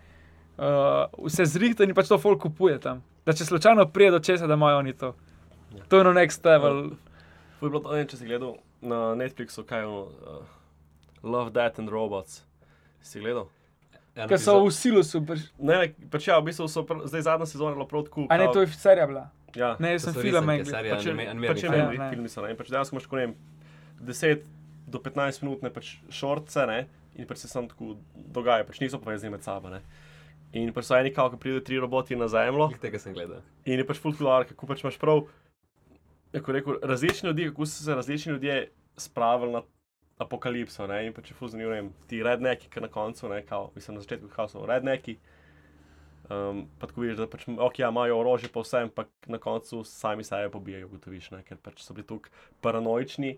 uh, 0.58 1.06
vse 1.26 1.46
zrihtane 1.50 1.90
in 1.90 1.98
pač 1.98 2.10
to 2.10 2.18
folk 2.18 2.42
kupuje 2.42 2.78
tam. 2.82 3.02
Da 3.26 3.34
če 3.34 3.46
slučajno 3.46 3.90
pride 3.94 4.16
do 4.18 4.22
česa, 4.22 4.46
da 4.50 4.58
imajo 4.58 4.82
oni 4.82 4.94
to. 4.98 5.14
Ja. 5.74 5.84
To 5.90 5.98
je 5.98 6.06
no 6.06 6.14
next 6.14 6.46
level. 6.46 6.90
To 7.60 7.66
je 7.66 7.70
bilo 7.70 7.80
to, 7.80 8.04
če 8.06 8.16
si 8.16 8.24
gledal 8.24 8.56
na 8.82 9.14
Netflixu, 9.14 9.62
kaj 9.62 9.80
je 9.80 9.86
ono, 9.86 10.02
uh, 10.02 10.44
Love, 11.22 11.50
Death 11.50 11.78
and 11.78 11.88
Robots. 11.88 12.42
Si 13.02 13.20
gledal? 13.20 13.48
Ja, 14.16 14.26
Ker 14.26 14.36
so 14.36 14.56
v 14.58 14.70
silosu. 14.70 15.20
pač- 15.22 15.50
Ne, 15.56 15.76
ne, 15.76 16.08
pač 16.08 16.26
ja, 16.26 16.40
v 16.40 16.48
bistvu 16.48 16.66
so, 16.66 16.82
pr, 16.82 17.04
zdaj 17.04 17.22
zadnja 17.22 17.46
sezona 17.46 17.72
bila 17.72 17.86
prav 17.86 18.04
tako. 18.04 18.26
A 18.26 18.36
ne, 18.36 18.48
to 18.48 18.60
je 18.60 18.68
serija 18.68 19.06
bila. 19.06 19.28
Ja, 19.54 19.76
Ne, 19.78 19.92
jaz 19.92 20.04
sem 20.04 20.14
film 20.14 20.46
serija. 20.64 20.94
pač 20.94 21.04
pač 21.46 21.62
je 21.62 21.70
meni, 21.70 21.98
ne. 21.98 22.08
filmi 22.10 22.28
so, 22.28 22.42
ne, 22.42 22.54
pač 22.54 22.68
dejansko 22.68 22.96
imaš, 22.96 23.06
ko 23.06 23.16
ne 23.16 23.22
vem, 23.22 23.34
10 24.02 24.42
do 24.86 24.98
15 24.98 25.42
minut, 25.42 25.62
ne, 25.62 25.70
pač 25.70 25.98
šortce, 26.10 26.66
ne, 26.66 26.80
in 27.14 27.26
pač 27.26 27.38
se 27.38 27.48
sam 27.48 27.66
tako 27.66 27.96
dogaja, 28.14 28.64
pač 28.64 28.80
niso 28.80 28.98
povezani 28.98 29.30
med 29.30 29.42
sabo, 29.42 29.68
ne. 29.68 29.80
In 30.52 30.72
pač 30.72 30.84
so 30.84 30.94
eni, 30.94 31.10
kao, 31.10 31.30
ko 31.30 31.36
pride 31.36 31.60
tri 31.60 31.78
roboti 31.78 32.16
na 32.16 32.26
zemljo, 32.26 32.70
tega 32.80 32.98
sem 32.98 33.14
gledal. 33.14 33.42
In 33.64 33.78
je 33.78 33.86
pač 33.86 33.98
fulkular, 33.98 34.44
kako 34.44 34.66
pač 34.66 34.82
imaš 34.82 34.98
prav, 34.98 35.26
kako 36.32 36.52
rekel, 36.52 36.74
različni 36.82 37.26
ljudje, 37.26 37.48
kako 37.50 37.66
so 37.66 37.84
se 37.84 37.94
različni 37.94 38.32
ljudje 38.32 38.70
spravili 38.96 39.52
na 39.52 39.62
apokalipso. 40.18 40.86
Ne? 40.86 41.06
In 41.06 41.12
je 41.16 41.34
fulz 41.34 41.52
zanimivo, 41.52 41.74
ne 41.74 41.80
vem, 41.80 41.92
ti 42.06 42.22
redneki, 42.22 42.68
ki 42.70 42.80
na 42.80 42.88
koncu, 42.88 43.28
ne, 43.28 43.42
kao, 43.46 43.70
mislim 43.74 43.94
na 43.94 44.00
začetku, 44.00 44.28
kao 44.28 44.48
so 44.48 44.66
redneki. 44.66 45.16
Um, 46.30 46.66
pa 46.78 46.86
tako 46.86 47.00
vidiš, 47.00 47.16
da 47.18 47.26
pač, 47.26 47.46
okay, 47.48 47.82
ja, 47.82 47.88
imajo 47.88 48.20
orožje 48.20 48.48
pa 48.52 48.62
vsem, 48.62 48.86
ampak 48.86 49.08
na 49.26 49.38
koncu 49.38 49.84
sami 49.84 50.24
sebe 50.24 50.50
pobijajo, 50.50 50.86
ugotoviš, 50.86 51.30
ne? 51.30 51.40
ker 51.42 51.58
pač 51.58 51.82
so 51.82 51.94
bili 51.96 52.06
tukaj 52.06 52.30
paranoični, 52.62 53.32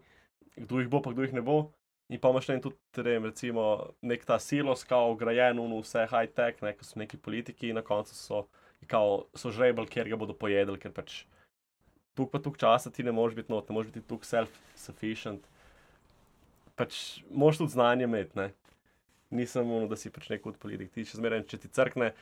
kdo 0.57 0.83
jih 0.83 0.90
bo, 0.92 1.00
pa 1.00 1.14
kdo 1.14 1.24
jih 1.24 1.33
ne 1.33 1.40
bo. 1.40 1.70
In 2.12 2.20
pa 2.20 2.28
imaš 2.28 2.50
ne 2.50 2.59
tudi, 2.61 2.76
vem, 3.07 3.24
recimo, 3.24 3.94
nek 4.05 4.26
ta 4.28 4.37
silos, 4.38 4.85
kao 4.85 5.14
grajen, 5.16 5.62
v 5.62 5.78
vse 5.81 6.05
high-tech, 6.11 6.61
ne, 6.61 6.74
ko 6.76 6.85
so 6.85 7.00
neki 7.00 7.16
politiki 7.16 7.70
in 7.70 7.81
na 7.81 7.83
koncu 7.87 8.12
so 8.12 8.42
kao, 8.87 9.26
so 9.35 9.50
žrebali, 9.55 9.88
kjer 9.88 10.11
ga 10.11 10.18
bodo 10.20 10.35
pojedli, 10.37 10.76
ker 10.83 10.92
pač 10.92 11.22
tu 12.14 12.27
pa 12.27 12.38
tuk 12.38 12.59
časa 12.61 12.90
ti 12.90 13.03
ne 13.03 13.12
moreš 13.12 13.37
biti 13.38 13.53
not, 13.53 13.68
ne 13.68 13.75
moreš 13.75 13.92
biti 13.92 14.07
tuk 14.09 14.27
self-sufficient. 14.29 15.40
Pač 16.77 17.22
moš 17.31 17.61
tudi 17.62 17.72
znanje 17.72 18.05
imeti, 18.05 18.37
ne. 18.38 18.51
Ni 19.33 19.46
samo, 19.46 19.77
ono, 19.77 19.88
da 19.88 19.96
si 19.96 20.11
pač 20.12 20.29
neko 20.29 20.53
od 20.53 20.59
politik. 20.61 20.92
Ti 20.92 21.07
še 21.09 21.16
zmeraj, 21.20 21.46
če 21.48 21.62
ti 21.64 21.68
crkne 21.72 22.12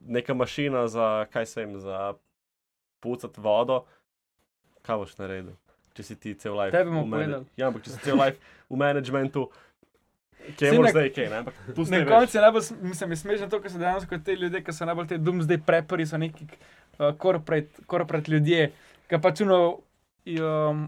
neka 0.00 0.34
mašina 0.36 0.86
za, 0.88 1.24
kaj 1.32 1.46
se 1.46 1.64
jim, 1.64 1.78
za 1.80 2.12
pucati 3.00 3.40
vodo, 3.40 3.82
kaj 4.84 5.00
boš 5.02 5.16
naredil? 5.20 5.56
Če 5.96 6.04
si 6.04 6.16
ti 6.16 6.34
cel 6.34 6.56
life. 6.56 6.72
Tebi 6.76 6.92
bomo 6.92 7.08
povedali. 7.08 7.48
Ja, 7.56 7.68
ampak 7.68 7.84
če 7.84 7.96
si 7.96 8.04
cel 8.04 8.20
life 8.20 8.36
v 8.70 8.78
managementu, 8.80 9.46
kje 10.56 10.72
moraš 10.76 10.86
na- 10.86 10.92
zdaj, 10.94 11.08
kaj, 11.16 11.28
ne? 11.28 11.40
Ampak 11.42 11.54
tu 11.74 11.84
Na 11.90 12.04
koncu 12.06 12.36
je 12.36 12.44
najbolj, 12.44 12.68
mislim, 12.82 13.10
je 13.10 13.16
smešno 13.16 13.48
to, 13.52 13.60
ker 13.60 13.72
so 13.72 13.80
dejansko 13.80 14.20
te 14.24 14.36
ljudje, 14.36 14.62
ki 14.64 14.72
so 14.72 14.88
najbolj 14.88 15.08
te 15.08 15.18
doomsday 15.18 15.60
prepperi, 15.60 16.06
so 16.06 16.20
neki 16.20 16.46
uh, 16.46 17.10
corporate, 17.20 17.84
corporate 17.86 18.32
ljudje, 18.32 18.70
ki 19.10 19.20
pač 19.22 19.42
uno, 19.44 19.60
um, 20.38 20.84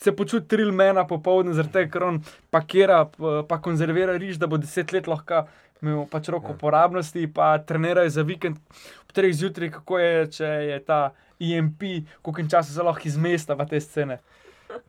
se 0.00 0.14
počuti 0.16 0.48
trilmena 0.48 1.04
popoldne, 1.08 1.52
zaradi 1.56 1.76
tega, 1.76 1.90
ker 1.92 2.06
on 2.06 2.20
pakira, 2.50 3.02
pa, 3.48 3.58
konzervira 3.60 4.16
riž, 4.16 4.38
da 4.40 4.48
bo 4.48 4.58
deset 4.60 4.94
let 4.96 5.10
lahko 5.10 5.44
imel 5.80 6.06
pač 6.12 6.28
rok 6.32 6.48
uporabnosti, 6.54 7.26
pa 7.32 7.52
trenirajo 7.64 8.10
za 8.16 8.24
vikend 8.24 8.58
ob 9.04 9.12
treh 9.16 9.32
zjutraj, 9.36 9.70
kako 9.78 10.00
je, 10.00 10.26
če 10.38 10.50
je 10.70 10.80
ta 10.88 11.00
IMP, 11.40 11.84
koliko 12.22 12.48
časa 12.52 12.72
se 12.72 12.84
lahko 12.84 13.08
izmesta 13.08 13.56
v 13.56 13.68
te 13.68 13.80
scene. 13.80 14.18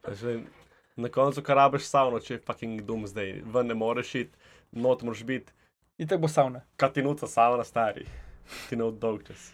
Že 0.08 0.42
Na 0.96 1.08
koncu, 1.10 1.42
kar 1.42 1.56
rabiš 1.56 1.86
savno, 1.88 2.20
če 2.20 2.34
je 2.34 2.42
fucking 2.46 2.82
dum 2.84 3.06
zdaj, 3.08 3.42
ven 3.48 3.70
ne 3.72 3.74
moreš 3.74 4.10
iti, 4.16 4.36
not 4.72 5.02
moraš 5.08 5.24
biti, 5.24 5.54
In 5.98 6.08
tako 6.08 6.22
bo 6.22 6.28
savna. 6.28 6.62
katinuca 6.78 7.28
savna 7.28 7.64
stari, 7.64 8.06
ti 8.70 8.76
ne 8.76 8.92
dolg 8.92 9.24
čas. 9.24 9.54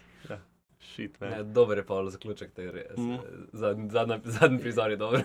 Šit, 0.88 1.20
Ne, 1.20 1.30
ne. 1.30 1.42
dober 1.44 1.78
je 1.78 1.84
pa 1.84 2.00
zaključek 2.06 2.50
te 2.52 2.70
res. 2.70 2.96
Mm. 2.96 3.18
Zadnji, 3.54 3.90
zadnji, 3.90 4.20
zadnji 4.24 4.58
prizor 4.58 4.90
je 4.90 4.96
dober. 4.96 5.22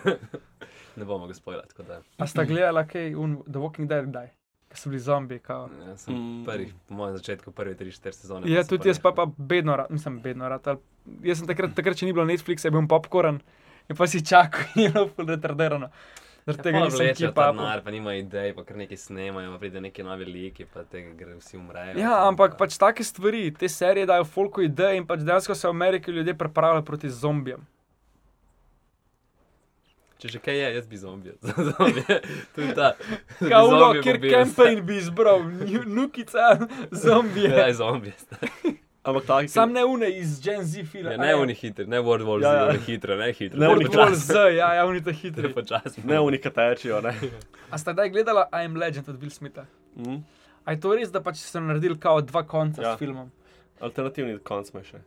ne 0.97 1.05
bomo 1.05 1.27
ga 1.27 1.33
spojili, 1.33 1.63
tako 1.67 1.83
da. 1.83 2.01
A 2.17 2.27
sta 2.27 2.43
gledala 2.43 2.83
kaj, 2.85 3.15
un, 3.15 3.37
The 3.43 3.59
Walking 3.59 3.87
Dead, 3.87 4.05
kdaj? 4.05 4.29
Ker 4.69 4.77
so 4.77 4.89
bili 4.89 4.99
zombi. 5.01 5.39
Kao. 5.39 5.69
Ja, 5.79 5.97
sem 5.97 6.13
Mm. 6.13 6.43
prvih, 6.45 6.73
po 6.87 6.93
mojem 6.95 7.17
začetku, 7.17 7.51
prvi 7.51 7.75
3-4 7.75 8.11
sezone. 8.13 8.49
Ja, 8.49 8.63
tudi 8.63 8.87
jaz 8.87 8.99
pa, 8.99 9.11
pa 9.11 9.25
bedno, 9.27 9.75
rad, 9.75 9.91
nisem 9.91 10.19
bedno 10.19 10.49
rad. 10.49 10.67
ali- 10.67 10.79
Jaz 11.23 11.37
sem 11.37 11.47
takrat, 11.47 11.73
takrat, 11.73 11.95
če 11.95 12.05
ni 12.05 12.13
bilo 12.13 12.25
Netflixa, 12.25 12.65
je 12.65 12.71
bil 12.71 12.87
popkorn 12.87 13.41
in 13.85 13.95
pa 13.95 14.07
si 14.07 14.21
čakal 14.21 14.63
in 14.75 14.83
je 14.83 14.91
bilo 14.91 15.07
ful 15.09 15.25
retardirano. 15.27 15.89
Zaradi 16.43 16.59
Ja, 16.59 16.63
tega 16.63 16.79
nisem 16.79 16.99
vlečejo 16.99 17.27
ta 17.27 17.31
upal. 17.31 17.53
denar, 17.53 17.81
pa 17.81 17.91
nima 17.91 18.13
idej, 18.13 18.53
pa 18.53 18.63
kar 18.63 18.77
nekaj 18.77 18.97
snemajo, 18.97 19.51
pa 19.51 19.59
pride 19.59 19.81
neki 19.81 20.03
novi 20.03 20.25
liki, 20.25 20.65
pa 20.65 20.83
tega 20.83 21.13
gre 21.13 21.35
vsi 21.35 21.57
umrejo. 21.57 21.95
Ja, 21.97 22.27
ampak 22.27 22.57
pač 22.57 22.75
take 22.77 23.03
stvari, 23.03 23.53
te 23.53 23.69
serije 23.69 24.05
dajo 24.05 24.25
folko 24.25 24.61
ideje 24.61 24.97
in 24.97 25.07
pač 25.07 25.19
dejansko 25.19 25.55
se 25.55 25.67
v 25.67 25.71
Ameriki 25.71 26.11
ljudje 26.11 26.35
pripravljajo 26.35 26.83
proti 26.83 27.09
zombijem. 27.09 27.63
Če 30.17 30.27
že 30.29 30.39
kaj 30.39 30.55
je, 30.55 30.67
jaz 30.75 30.85
bi 30.87 30.97
zombije. 30.97 31.33
zombije. 31.69 32.19
Je 32.57 32.75
ta. 32.75 32.93
Kao, 33.39 33.67
zombije 33.69 34.03
kjer 34.03 34.15
mobil. 34.15 34.31
kampanje 34.31 34.81
bi 34.81 34.97
izbral, 34.97 35.39
nukica, 35.97 36.59
zombije. 36.91 37.49
Ja, 37.49 37.73
zombije. 37.73 38.13
Ampak 39.03 39.25
taki, 39.27 39.47
Sam 39.51 39.73
ne 39.73 39.83
une 39.85 40.07
iz 40.09 40.39
Gen 40.43 40.63
Z 40.63 40.83
filma. 40.87 41.11
Ja, 41.11 41.17
ne 41.17 41.35
oni 41.35 41.53
hitri, 41.53 41.83
ne 41.87 41.99
World 41.99 42.23
War 42.23 42.39
Z, 42.39 42.43
Ja, 42.43 42.53
ja. 42.53 42.67
oni 42.69 42.79
hitro, 42.79 43.15
ne 43.15 43.33
hitro. 43.33 43.59
Ne, 43.59 43.67
oni 43.67 43.85
World 43.85 43.97
War. 43.99 44.15
Z, 44.15 44.35
ja, 44.55 44.73
ja, 44.73 44.85
oni 44.85 45.01
Ne 45.05 45.13
hitri. 45.13 45.53
ne 46.03 46.19
unika 46.19 46.49
tečejo, 46.49 47.01
ne. 47.01 47.11
A 47.71 47.77
ste 47.77 47.93
kdaj 47.93 48.09
gledala 48.09 48.47
I 48.53 48.65
Am 48.65 48.75
Legend 48.75 49.09
od 49.09 49.19
Will 49.19 49.29
Smitha? 49.31 49.65
Mm. 49.97 50.23
A 50.65 50.71
je 50.71 50.79
to 50.79 50.95
res, 50.95 51.11
da 51.11 51.19
pač 51.21 51.35
so 51.43 51.59
naredili 51.59 51.99
kao 51.99 52.21
dva 52.21 52.43
konca 52.43 52.81
ja. 52.81 52.95
S 52.95 52.99
filmom? 52.99 53.27
Alternativni 53.81 54.39
konc 54.39 54.69
ima 54.71 54.83
še. 54.83 55.01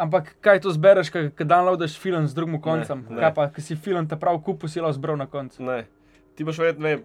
Ampak 0.00 0.36
kaj 0.40 0.60
to 0.64 0.72
zbereš, 0.72 1.10
ko 1.12 1.44
downloadaš 1.44 1.98
film 2.00 2.24
z 2.26 2.32
drugim 2.34 2.56
koncem? 2.62 3.04
ne. 3.10 3.20
Kaj 3.20 3.34
pa, 3.34 3.50
ki 3.52 3.60
si 3.60 3.76
film 3.76 4.08
te 4.08 4.16
prav 4.16 4.40
kupu, 4.40 4.68
si 4.68 4.80
lahko 4.80 4.96
zbral 4.96 5.18
na 5.20 5.26
koncu. 5.28 5.60
Ne. 5.62 5.84
Ti 6.34 6.44
boš 6.44 6.58
vedno, 6.58 6.88
ne, 6.88 7.02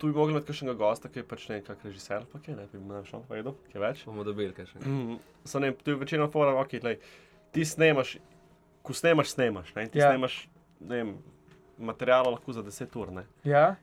tu 0.00 0.08
bi 0.08 0.16
mogli 0.16 0.32
imeti 0.34 0.48
kakšnega 0.48 0.74
gosta, 0.80 1.10
ki 1.12 1.20
je 1.20 1.26
pač 1.28 1.46
ne 1.50 1.58
vem, 1.58 1.64
kak 1.66 1.84
režiser, 1.84 2.24
pa 2.32 2.40
kaj 2.40 2.56
ne, 2.56 2.64
bi 2.72 2.80
mu 2.80 3.02
šel 3.04 3.22
povedal, 3.28 3.56
kaj 3.72 3.82
več. 3.84 4.04
Bomo 4.08 4.24
dobili 4.24 4.56
kaj 4.56 4.70
še. 4.72 4.80
Mm. 4.80 5.18
So 5.44 5.60
ne, 5.62 5.74
tu 5.76 5.92
je 5.92 6.00
večina 6.00 6.28
fora, 6.32 6.56
ok, 6.62 6.78
lej, 6.86 6.98
ti 7.52 7.66
snemaš, 7.68 8.16
ko 8.86 8.96
snemaš, 8.96 9.34
snemaš, 9.36 9.74
ne, 9.76 9.86
ti 9.92 10.00
Ja. 10.00 10.08
ja. 10.08 10.12
snemaš, 10.14 10.40
ne 10.80 11.02
vem, 11.02 11.14
materijala 11.78 12.32
lahko 12.32 12.56
za 12.56 12.64
10 12.64 12.96
ur, 12.96 13.12
ne. 13.20 13.26
Ja? 13.44 13.74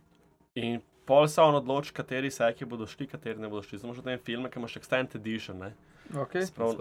In 0.58 0.82
pol 1.06 1.28
se 1.30 1.42
on 1.42 1.56
odloči, 1.56 1.94
kateri 1.94 2.32
seki 2.34 2.66
bodo 2.66 2.88
šli, 2.90 3.08
kateri 3.08 3.40
ne 3.40 3.50
bodo 3.50 3.62
šli. 3.64 3.78
Zdaj 3.78 3.94
imaš 3.94 4.04
te 4.04 4.18
filme, 4.26 4.50
ki 4.50 4.60
imaš 4.60 4.80
extended 4.82 5.22
edition, 5.22 5.62
ne. 5.62 5.74
Okay. 6.14 6.48
Prav, 6.56 6.72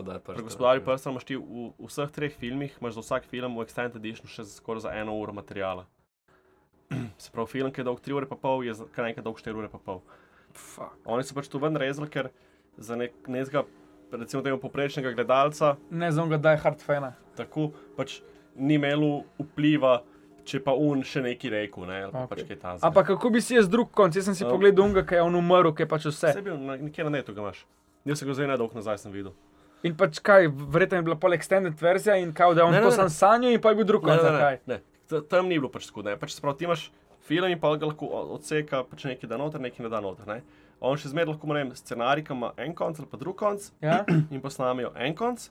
Gospodar 0.46 0.80
prstov. 0.80 1.12
Imaš 1.12 1.24
ti 1.26 1.36
v, 1.36 1.70
v 1.78 1.88
vseh 1.90 2.10
treh 2.14 2.34
filmih, 2.38 2.76
imaš 2.80 2.94
za 2.94 3.02
vsak 3.02 3.24
film 3.26 3.56
v 3.58 3.64
Extended 3.66 3.98
Edition 3.98 4.30
še 4.30 4.44
skoraj 4.46 4.86
za 4.86 4.92
eno 4.94 5.16
uro 5.18 5.34
materijala. 5.34 5.86
Se 7.18 7.30
pravi, 7.30 7.48
film, 7.48 7.70
ki 7.70 7.80
je 7.80 7.84
dolg 7.84 8.00
3 8.00 8.14
ure 8.14 8.26
pa 8.26 8.36
pol, 8.36 8.62
je 8.62 8.74
kar 8.92 9.04
nekaj 9.04 9.22
dolg 9.22 9.38
4 9.38 9.54
ure 9.54 9.68
pa 9.68 9.78
pol. 9.78 10.02
Fuck. 10.52 10.94
Oni 11.06 11.22
so 11.22 11.34
pač 11.34 11.48
tu 11.48 11.58
ven 11.58 11.76
rezali, 11.76 12.08
ker 12.08 12.30
za 12.78 12.96
nek, 12.96 13.12
nekega, 13.26 13.64
recimo 14.12 14.42
tega 14.42 14.56
poprečnega 14.56 15.12
gledalca, 15.12 15.76
Ne 15.90 16.10
znam 16.10 16.28
ga, 16.28 16.36
da 16.38 16.50
je 16.50 16.58
hard 16.58 16.80
fana. 16.80 17.14
tako 17.36 17.70
pač 17.96 18.20
ni 18.56 18.74
imelo 18.74 19.24
vpliva, 19.38 20.02
če 20.44 20.60
pa 20.60 20.72
un 20.72 21.02
še 21.02 21.20
neki 21.20 21.50
rekel, 21.50 21.86
ne, 21.86 22.02
ali 22.04 22.12
pa 22.12 22.22
Ok. 22.22 22.30
pač 22.30 22.42
kaj 22.44 22.56
ta 22.56 22.76
Ampak 22.80 23.06
kako 23.08 23.30
bi 23.30 23.40
si 23.40 23.54
jaz 23.54 23.68
drug 23.68 23.90
konc? 23.90 24.14
Jaz 24.14 24.24
sem 24.24 24.34
si 24.34 24.44
Ja. 24.44 24.48
pogledal 24.48 24.84
unga, 24.84 25.02
ki 25.02 25.14
je 25.14 25.22
on 25.22 25.34
umrl, 25.34 25.72
ki 25.72 25.82
je 25.82 25.86
pač 25.86 26.06
vse. 26.06 26.32
Je 26.32 26.42
bil 26.42 26.56
nekje 26.56 27.04
na 27.04 27.10
netu, 27.10 27.34
ga 27.34 27.40
imaš. 27.42 27.66
Jaz 28.04 28.18
sem 28.18 28.28
ga 28.28 28.34
zdaj 28.34 28.46
nedolgo 28.46 28.74
nazaj 28.74 28.98
sem 28.98 29.12
videl. 29.12 29.32
In 29.82 29.94
pač 29.94 30.20
kaj, 30.20 30.46
verjetno 30.48 30.96
je 30.96 31.02
bila 31.02 31.16
pol 31.16 31.32
extended 31.32 31.74
verzija 31.74 32.16
in 32.16 32.32
kao, 32.32 32.54
da 32.54 32.60
je 32.60 32.64
on 32.64 32.72
Ne, 32.72 32.78
ne, 32.78 32.84
ne, 32.84 32.90
to 32.90 32.96
ne. 32.96 32.96
sam 32.96 33.10
sanjal 33.10 33.52
in 33.52 33.60
pa 33.60 33.70
je 33.70 33.76
bil 33.76 33.84
drug 33.84 34.02
konc, 34.02 34.20
ali 34.22 34.38
kaj. 34.38 34.58
ne. 34.66 34.78
Ta- 34.78 34.95
Tam 35.28 35.48
ni 35.48 35.58
bilo 35.58 35.70
pač 35.70 35.86
tako, 35.90 36.02
ne. 36.02 36.16
Pač, 36.18 36.34
se 36.34 36.42
pravi, 36.42 36.58
ti 36.58 36.64
imaš 36.68 36.88
film 37.26 37.50
in 37.50 37.60
pa 37.60 37.72
ga 37.76 37.86
lahko 37.86 38.06
o- 38.06 38.24
odseka, 38.36 38.84
pač 38.90 39.04
nekaj 39.04 39.28
da 39.30 39.38
noter, 39.38 39.60
nekaj 39.60 39.84
ne 39.86 39.90
da 39.92 40.00
noter. 40.00 40.26
Ne. 40.26 40.40
On 40.80 40.96
še 40.98 41.10
zmeraj 41.12 41.34
lahko, 41.34 41.48
ne 41.52 41.62
vem, 41.64 41.70
scenarij, 41.74 42.24
ki 42.26 42.34
ima 42.34 42.52
en 42.60 42.74
konc 42.76 42.98
ali 43.00 43.08
pa 43.08 43.16
drug 43.16 43.36
konc 43.38 43.70
Ja? 43.82 44.04
in 44.34 44.42
posnamijo 44.42 44.92
en 44.94 45.14
konc. 45.16 45.48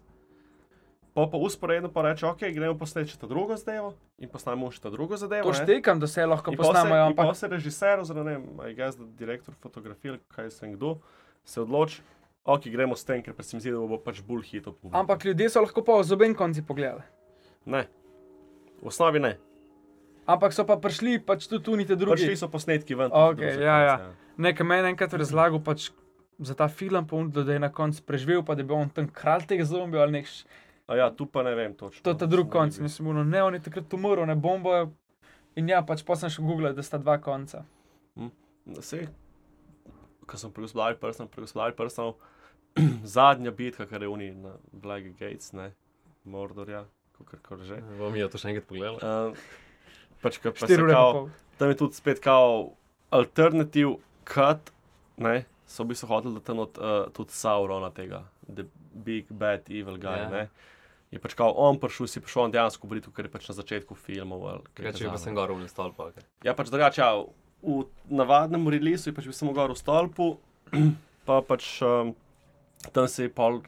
Pa 1.16 1.24
pa 1.32 1.40
usporedno 1.40 1.88
pa 1.88 2.02
reče, 2.04 2.28
ok, 2.28 2.42
gremo 2.52 2.76
posneči 2.76 3.14
še 3.16 3.20
ta 3.22 3.28
drugo 3.32 3.56
zadevo 3.56 3.94
in 4.20 4.28
posnamemo 4.28 4.68
še 4.68 4.82
ta 4.84 4.92
drugo 4.92 5.16
zadevo. 5.16 5.48
To 5.48 5.56
ne. 5.56 5.62
štekam, 5.64 6.00
da 6.04 6.10
se 6.12 6.26
lahko 6.28 6.52
pol 6.52 6.76
ampak 6.76 7.32
se 7.40 7.48
režiser, 7.48 8.04
oziroma 8.04 8.26
ne 8.28 8.34
vem, 8.36 8.60
a 8.60 8.68
je 8.68 8.76
gaz, 8.76 8.98
direktor 9.16 9.56
fotografije, 9.64 10.20
kaj 10.36 10.52
se 10.52 10.68
kdo, 10.76 10.98
se 11.48 11.64
odloči, 11.64 12.04
ok, 12.44 12.68
gremo 12.68 13.00
s 13.00 13.08
tem, 13.08 13.24
ker 13.24 13.32
pa 13.32 13.48
se 13.48 13.56
mi 13.56 13.64
zdi, 13.64 13.72
da 13.72 13.80
bo 13.80 13.96
pač 13.96 14.20
bolj 14.28 14.44
hitro. 14.52 14.76
Ampak 14.92 15.24
ljudje 15.24 15.48
so 15.56 15.64
lahko 15.64 15.86
pa 15.88 16.04
z 16.04 16.20
obem 16.20 16.36
konci 16.36 16.60
pogledali. 16.68 17.08
Ne. 17.64 17.88
V 18.86 18.88
osnovi 18.88 19.18
ne. 19.20 19.34
Ampak 20.26 20.54
so 20.54 20.62
pa 20.64 20.78
prišli 20.78 21.18
pač 21.20 21.46
tudi 21.46 21.64
tu 21.64 21.74
niti 21.74 21.90
Pač 21.90 22.00
drugi. 22.00 22.28
ti 22.28 22.36
so 22.36 22.48
posnetki 22.48 22.94
ven. 22.94 23.10
Ok, 23.12 23.38
tudi 23.38 23.64
ja, 23.64 23.78
ja. 23.80 23.96
sekvence, 23.98 24.22
Nekaj 24.38 24.66
meni 24.66 24.90
enkrat 24.90 25.14
razlagal 25.16 25.58
pač 25.60 25.90
za 26.38 26.54
ta 26.54 26.68
film, 26.68 27.06
da 27.32 27.42
je 27.44 27.60
na 27.60 27.70
koncu 27.70 28.04
preživel, 28.04 28.44
pa 28.44 28.54
da 28.54 28.64
bil 28.64 28.76
on 28.76 28.90
tam 28.90 29.08
kralj 29.08 29.46
teh 29.48 29.64
zombijev 29.64 30.04
ali 30.04 30.12
nek. 30.14 30.28
A 30.86 30.96
ja, 30.96 31.10
tu 31.10 31.26
pa 31.26 31.42
ne 31.42 31.56
vem 31.56 31.74
točno. 31.74 32.04
To 32.04 32.10
je 32.10 32.18
ta 32.18 32.26
drugi 32.28 32.52
konc. 32.52 32.78
bi- 32.78 32.84
Mislim, 32.84 33.08
ono, 33.08 33.24
ne, 33.24 33.42
on 33.42 33.54
je 33.54 33.62
takrat 33.62 33.94
umrl, 33.94 34.22
ne 34.24 34.36
bombo. 34.36 34.92
In 35.56 35.70
ja, 35.70 35.82
pač 35.82 36.04
pa 36.04 36.16
sem 36.16 36.30
še 36.30 36.42
googlal, 36.42 36.74
da 36.74 36.84
sta 36.84 36.98
dva 36.98 37.18
konca. 37.18 37.64
Sej, 38.82 39.08
ko 40.26 40.38
sem 40.38 40.52
gospodarju 40.52 40.98
prstov, 40.98 41.30
gospodarju 41.32 41.76
prstov, 41.76 42.16
zadnja 43.08 43.52
bitka, 43.52 43.86
kar 43.86 44.02
je 44.02 44.08
uni 44.08 44.32
na 44.34 44.52
Black 44.74 45.06
Gates, 45.16 45.54
ne, 45.54 45.72
Mordorja, 46.26 46.84
kako 47.18 47.38
kar 47.42 47.64
že. 47.66 47.80
Bom 48.00 48.16
jo 48.16 48.28
to 48.30 48.42
še 48.42 48.52
enkrat 48.52 48.68
pogledal. 48.70 49.00
Uh, 49.00 49.34
pač, 50.24 50.40
ko 50.44 50.52
pa 50.52 50.68
kao, 50.68 51.28
tam 51.58 51.72
je 51.72 51.78
tudi 51.80 51.98
spet 51.98 52.20
kao 52.24 52.74
alternativ 53.16 53.98
cut, 54.28 54.72
ne, 55.18 55.46
so 55.68 55.86
bi 55.88 55.96
se 55.96 56.08
hoteli, 56.10 56.36
da 56.36 56.44
tam 56.44 56.60
od, 56.66 56.78
uh, 56.78 57.08
tudi 57.16 57.32
Saurona 57.32 57.90
tega, 57.96 58.24
the 58.48 58.66
big 58.94 59.30
bad 59.30 59.70
evil 59.70 59.98
guy, 59.98 60.26
Ja. 60.26 60.30
ne. 60.30 60.48
Je 61.12 61.20
pač 61.22 61.34
kao 61.38 61.54
on 61.56 61.78
prišel, 61.80 62.08
si 62.10 62.20
prišel 62.20 62.48
on 62.50 62.52
dejansko 62.52 62.88
boriti, 62.90 63.12
ker 63.14 63.26
je 63.30 63.32
pač 63.32 63.48
na 63.48 63.56
začetku 63.56 63.96
filmov. 63.96 64.42
ali 64.50 64.64
kaj 64.74 64.90
Kaj 64.92 64.94
če 65.00 65.12
pa 65.14 65.18
sem 65.22 65.36
gor 65.38 65.54
v 65.54 65.68
stol, 65.70 65.94
pa 65.96 66.12
kaj. 66.12 66.26
Ja, 66.44 66.54
pač 66.58 66.68
drugače, 66.74 67.00
ja, 67.02 67.24
v 67.64 67.86
navadnem 68.10 68.68
releasu 68.68 69.10
je 69.10 69.16
pač 69.16 69.30
bil 69.30 69.34
samo 69.38 69.54
gor 69.54 69.72
v 69.72 69.80
stolpu, 69.80 70.28
pa 71.28 71.40
pač 71.46 71.80
um, 71.86 72.12
tam 72.92 73.08
se 73.08 73.30
je 73.30 73.32
pol, 73.32 73.62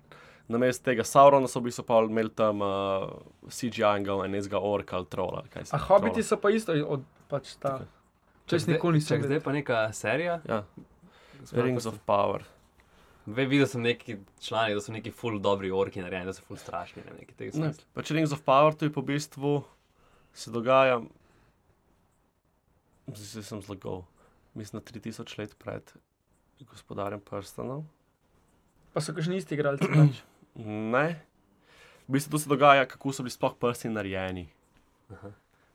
na 0.47 0.57
mestu 0.57 0.85
tega 0.87 1.03
Saurona 1.03 1.47
so 1.47 1.59
v 1.59 1.67
bistvu 1.67 1.83
pol 1.87 2.09
imeli 2.09 2.31
tam 2.35 2.61
uh, 2.63 3.07
CGI-ga, 3.51 4.19
enega 4.25 4.59
orka 4.63 4.97
ali 4.97 5.05
trola. 5.11 5.43
se 5.63 5.75
A 5.75 5.77
hobiti 5.77 6.23
so 6.23 6.37
pa 6.37 6.49
isto 6.49 6.73
od 6.87 7.03
pač 7.27 7.55
ta. 7.59 7.79
Če 8.47 8.59
si 8.59 8.71
nikoli 8.71 9.01
nisem 9.01 9.17
Čak, 9.17 9.25
zdaj 9.27 9.41
pa 9.43 9.51
neka 9.51 9.81
serija. 9.93 10.39
Ja, 10.47 10.63
Rings 11.51 11.85
of 11.85 11.99
Power. 12.07 12.45
Ve, 13.27 13.43
videl 13.43 13.67
sem 13.67 13.83
neki 13.83 14.21
člani, 14.39 14.75
da 14.77 14.81
so 14.81 14.93
neki 14.95 15.11
full 15.11 15.41
dobri 15.43 15.67
orki 15.71 15.99
narejeni, 15.99 16.29
da 16.31 16.33
so 16.33 16.45
full 16.47 16.59
strašni. 16.59 17.03
Ne, 17.03 17.27
tega 17.35 17.51
Ne, 17.59 17.73
smisla. 17.73 17.89
pač 17.93 18.11
Rings 18.15 18.31
of 18.31 18.45
Power, 18.47 18.71
to 18.71 18.87
je 18.87 18.93
po 18.93 19.03
bistvu 19.03 19.65
se 20.37 20.51
dogaja, 20.51 21.01
zdaj 23.09 23.43
sem 23.43 23.61
zlagal, 23.61 24.03
mislim, 24.53 24.79
na 24.79 24.85
3000 24.85 25.39
let 25.39 25.55
pred 25.57 25.93
gospodarjem 26.61 27.21
prstanov. 27.21 27.83
Pa 28.93 29.01
so 29.01 29.13
kakšni 29.17 29.41
isti 29.41 29.57
igralci. 29.57 29.89
Pač. 30.57 30.65
Ne. 30.65 31.07
V 32.07 32.15
bistvu 32.15 32.33
to 32.33 32.41
se 32.41 32.49
dogaja, 32.49 32.87
kako 32.89 33.13
so 33.13 33.25
bili 33.25 33.35
sploh 33.35 33.53
prsti 33.59 33.91
narejeni. 33.93 34.47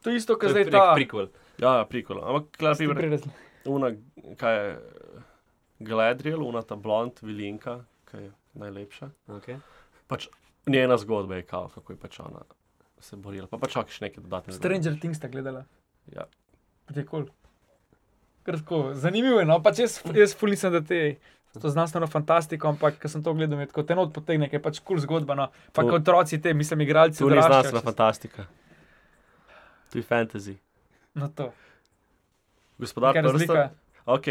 To 0.03 0.11
je 0.11 0.19
isto, 0.19 0.35
je 0.43 0.51
zdaj 0.51 0.71
ta. 0.71 0.93
prequel. 0.97 1.31
Ja, 1.63 1.77
ja 1.79 1.85
prikolo. 1.87 2.25
Ampak, 2.27 2.57
klar, 2.59 2.77
Ti 2.77 2.89
primer, 2.89 3.21
una, 3.71 3.93
kaj 4.41 4.57
je 4.59 4.73
Gledriel, 5.79 6.43
una 6.43 6.63
ta 6.67 6.77
blond 6.77 7.23
vilinka, 7.23 7.85
ki 8.11 8.25
je 8.25 8.33
najlepša. 8.59 9.11
Okay. 9.39 9.61
Pač 10.11 10.27
njena 10.67 10.99
zgodba 10.99 11.39
je 11.39 11.47
kao, 11.47 11.71
kako 11.75 11.95
je 11.95 12.01
pač 12.03 12.19
ona 12.21 12.43
se 13.03 13.17
borila. 13.17 13.49
Pa 13.51 13.59
pač 13.61 13.75
še 13.75 14.07
nekaj 14.07 14.23
dodatnega. 14.23 14.57
Stranger 14.59 14.99
Things 15.03 15.19
sta 15.21 15.31
gledala. 15.33 15.65
Ja. 16.15 16.27
Je 16.95 17.05
kul. 17.09 17.27
Kratko, 18.47 18.93
zanimivo 18.99 19.41
je, 19.41 19.47
no, 19.47 19.59
pač 19.63 19.83
jaz, 19.85 20.01
jaz 20.17 20.35
ful 20.39 20.55
nisem, 20.55 20.73
da 20.75 20.83
te. 20.87 21.03
To 21.55 21.69
znanstveno 21.69 22.07
fantastiko, 22.07 22.65
ampak 22.67 22.97
ko 22.97 23.09
sem 23.09 23.21
to 23.21 23.33
gledal, 23.33 23.59
me 23.59 23.67
tako 23.67 23.83
tenot 23.83 24.09
potegne, 24.11 24.49
je 24.49 24.59
pač 24.59 24.81
kul 24.81 24.97
zgodba. 24.99 25.35
No. 25.35 25.47
Pa 25.71 25.83
kot 25.83 26.01
otroci 26.01 26.39
te, 26.39 26.53
mislim, 26.53 26.81
igralci. 26.81 27.19
To 27.19 27.27
ni 27.27 27.33
odraščajo 27.33 27.53
znanstvena 27.53 27.79
čez- 27.79 27.85
fantastika. 27.85 28.47
To 29.87 29.99
je 29.99 30.05
fantasy. 30.05 30.55
No 31.15 31.29
to. 31.29 31.51
Gospodar 32.79 33.13
Kaj 33.13 33.19
je 33.19 33.25
razlika? 33.25 33.53
prsta. 33.55 33.71
Ok. 34.07 34.27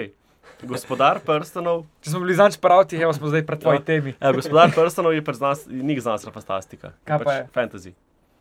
Gospodar 0.63 1.19
prstanov. 1.21 1.85
Če 2.01 2.09
smo 2.09 2.19
bili 2.19 2.33
zanč 2.33 2.57
pravti, 2.57 2.97
evo 2.97 3.13
smo 3.13 3.27
zdaj 3.27 3.43
pred 3.43 3.59
tvoji 3.59 3.75
Ja. 3.75 3.83
temi. 3.83 4.11
E, 4.11 4.31
gospodar 4.31 4.71
prstanov 4.71 5.13
je 5.13 5.21
pač 5.21 5.35
znans, 5.35 5.59
ni 5.67 5.93
znanstvena 5.95 6.33
fantastika. 6.33 6.91
Kaj 7.03 7.13
je 7.13 7.19
pa 7.19 7.23
pač 7.23 7.35
je? 7.35 7.45
Fantasy. 7.51 7.91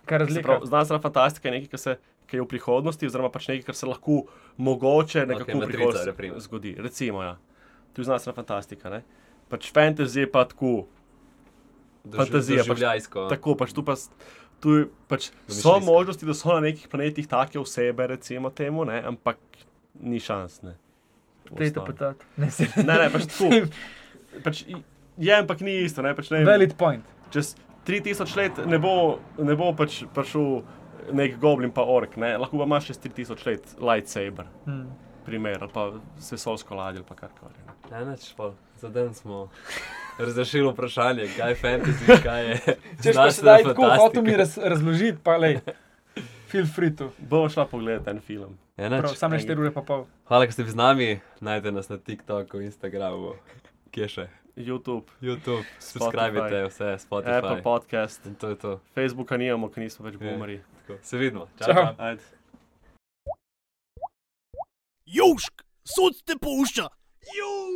Kaj 0.03 0.17
je 0.17 0.19
Se 0.19 0.25
razlika? 0.25 0.47
pravi, 0.49 0.67
Znanstvena 0.67 1.01
fantastika 1.01 1.45
je 1.45 1.53
nekaj, 1.53 1.69
kar, 1.69 1.79
se, 1.79 1.93
kar 2.27 2.35
je 2.35 2.43
v 2.43 2.49
prihodnosti, 2.49 3.07
oziroma 3.07 3.29
pač 3.29 3.49
nekaj, 3.49 3.63
kar 3.63 3.75
se 3.75 3.87
lahko 3.87 4.23
mogoče 4.59 5.27
nekako 5.27 5.43
Okej, 5.45 5.55
v 5.55 5.69
prihodnosti 5.69 6.41
zgodi. 6.41 6.73
Recimo, 6.79 7.23
ja. 7.23 7.37
To 7.93 8.03
je 8.03 8.07
znanstvena 8.07 8.35
fantastika. 8.37 8.91
Ne? 8.91 9.03
Pač 9.49 9.71
fantasy 9.73 10.25
je 10.25 10.31
pa 10.31 10.45
tako. 10.45 10.87
Fantazija, 12.11 12.63
pač 12.65 12.77
Življajsko. 12.79 13.27
Tako 13.29 13.55
pač 13.61 13.73
tu 13.77 13.85
pa. 13.85 13.95
Tu 14.61 14.75
pač 15.09 15.31
so 15.49 15.79
možnosti, 15.81 16.27
da 16.29 16.35
so 16.37 16.53
na 16.53 16.61
nekih 16.67 16.85
planetih 16.93 17.25
take 17.29 17.57
osebe, 17.59 18.07
recimo 18.07 18.51
temu, 18.53 18.85
ne? 18.85 18.99
ampak 19.09 19.39
ni 20.01 20.21
šans. 20.21 20.59
Ne, 20.63 20.75
Ostal. 21.51 21.87
petati. 21.87 22.27
Ne, 22.37 22.51
se 22.53 22.69
ne, 22.77 22.85
ne, 22.85 23.07
pač 23.11 23.25
tako. 23.33 23.49
Pač 24.45 24.61
je, 25.19 25.33
ampak 25.35 25.65
ni 25.67 25.73
isto. 25.83 26.05
Ne, 26.05 26.13
pač 26.15 26.29
ne, 26.31 26.45
Valid 26.47 26.77
point. 26.79 27.03
čez 27.35 27.55
3000 27.89 28.37
let 28.37 28.61
ne 28.69 28.79
bo, 28.79 29.19
ne 29.41 29.57
bo 29.59 29.73
pač 29.75 30.05
prišel 30.15 30.61
nek 31.17 31.41
goblin 31.43 31.73
pa 31.75 31.83
ork, 31.83 32.15
ne? 32.21 32.37
lahko 32.39 32.61
pa 32.61 32.69
imaš 32.69 32.93
čez 32.93 33.01
3000 33.03 33.47
let 33.49 33.73
lightsaber, 33.81 34.47
Hmm. 34.69 34.87
primer, 35.27 35.59
ali 35.65 35.73
pa 35.73 35.89
vesolsko 36.21 36.77
ladjo 36.79 37.01
ali 37.03 37.09
pa 37.09 37.17
karkoli. 37.19 37.70
Ne. 37.91 37.99
Ne, 37.99 38.11
neč, 38.11 38.33
pol. 38.37 38.55
Za 38.77 38.89
dan 38.89 39.15
smo 39.15 39.51
razrešili 40.19 40.73
vprašanje, 40.73 41.29
kaj 41.37 41.51
je 41.51 41.57
fantasy, 41.57 42.23
kaj 42.23 42.47
je. 42.47 42.57
Če 42.57 42.75
pa 43.05 43.13
znanstvena 43.13 43.31
sedaj 43.31 43.63
tako 43.65 43.91
hotel 43.97 44.23
mi 44.23 44.37
raz, 44.37 44.59
razložiti, 44.59 45.19
pa 45.25 45.37
lej. 45.37 45.61
Feel 46.49 46.67
free 46.67 46.91
to. 46.91 47.13
Bomo 47.19 47.49
šla 47.49 47.67
pogledati 47.67 48.11
en 48.11 48.21
film. 48.21 48.59
Ja, 48.77 48.89
sam 49.15 49.31
ne 49.31 49.39
4 49.39 49.59
ure 49.59 49.71
pa 49.71 49.83
pol. 49.83 50.07
Hvala, 50.27 50.47
da 50.47 50.53
ste 50.53 50.65
z 50.65 50.75
nami. 50.75 51.21
Najdete 51.41 51.73
nas 51.73 51.89
na 51.89 51.99
TikToku, 51.99 52.61
Instagramu, 52.61 53.35
kje 53.91 54.09
še. 54.09 54.27
YouTube, 54.57 55.07
YouTube, 55.21 55.63
subskrbite 55.79 56.65
vse, 56.67 56.97
Spotify. 56.99 57.39
Apple 57.39 57.63
Podcast, 57.63 58.27
In 58.27 58.35
to 58.35 58.49
je 58.49 58.57
to. 58.57 58.81
Facebooka 58.95 59.37
nimamo, 59.37 59.71
ker 59.71 59.85
nismo 59.85 60.05
več 60.05 60.15
Ja. 60.15 60.27
boomeri. 60.27 60.61
Tako. 60.81 60.99
Se 61.03 61.19
vidimo. 61.19 61.47
Čau. 61.57 61.71
čau. 61.71 62.17
Južk, 65.07 65.63
sod 65.87 66.19
te 66.25 66.35
pušča. 66.37 66.89
Južk. 67.31 67.70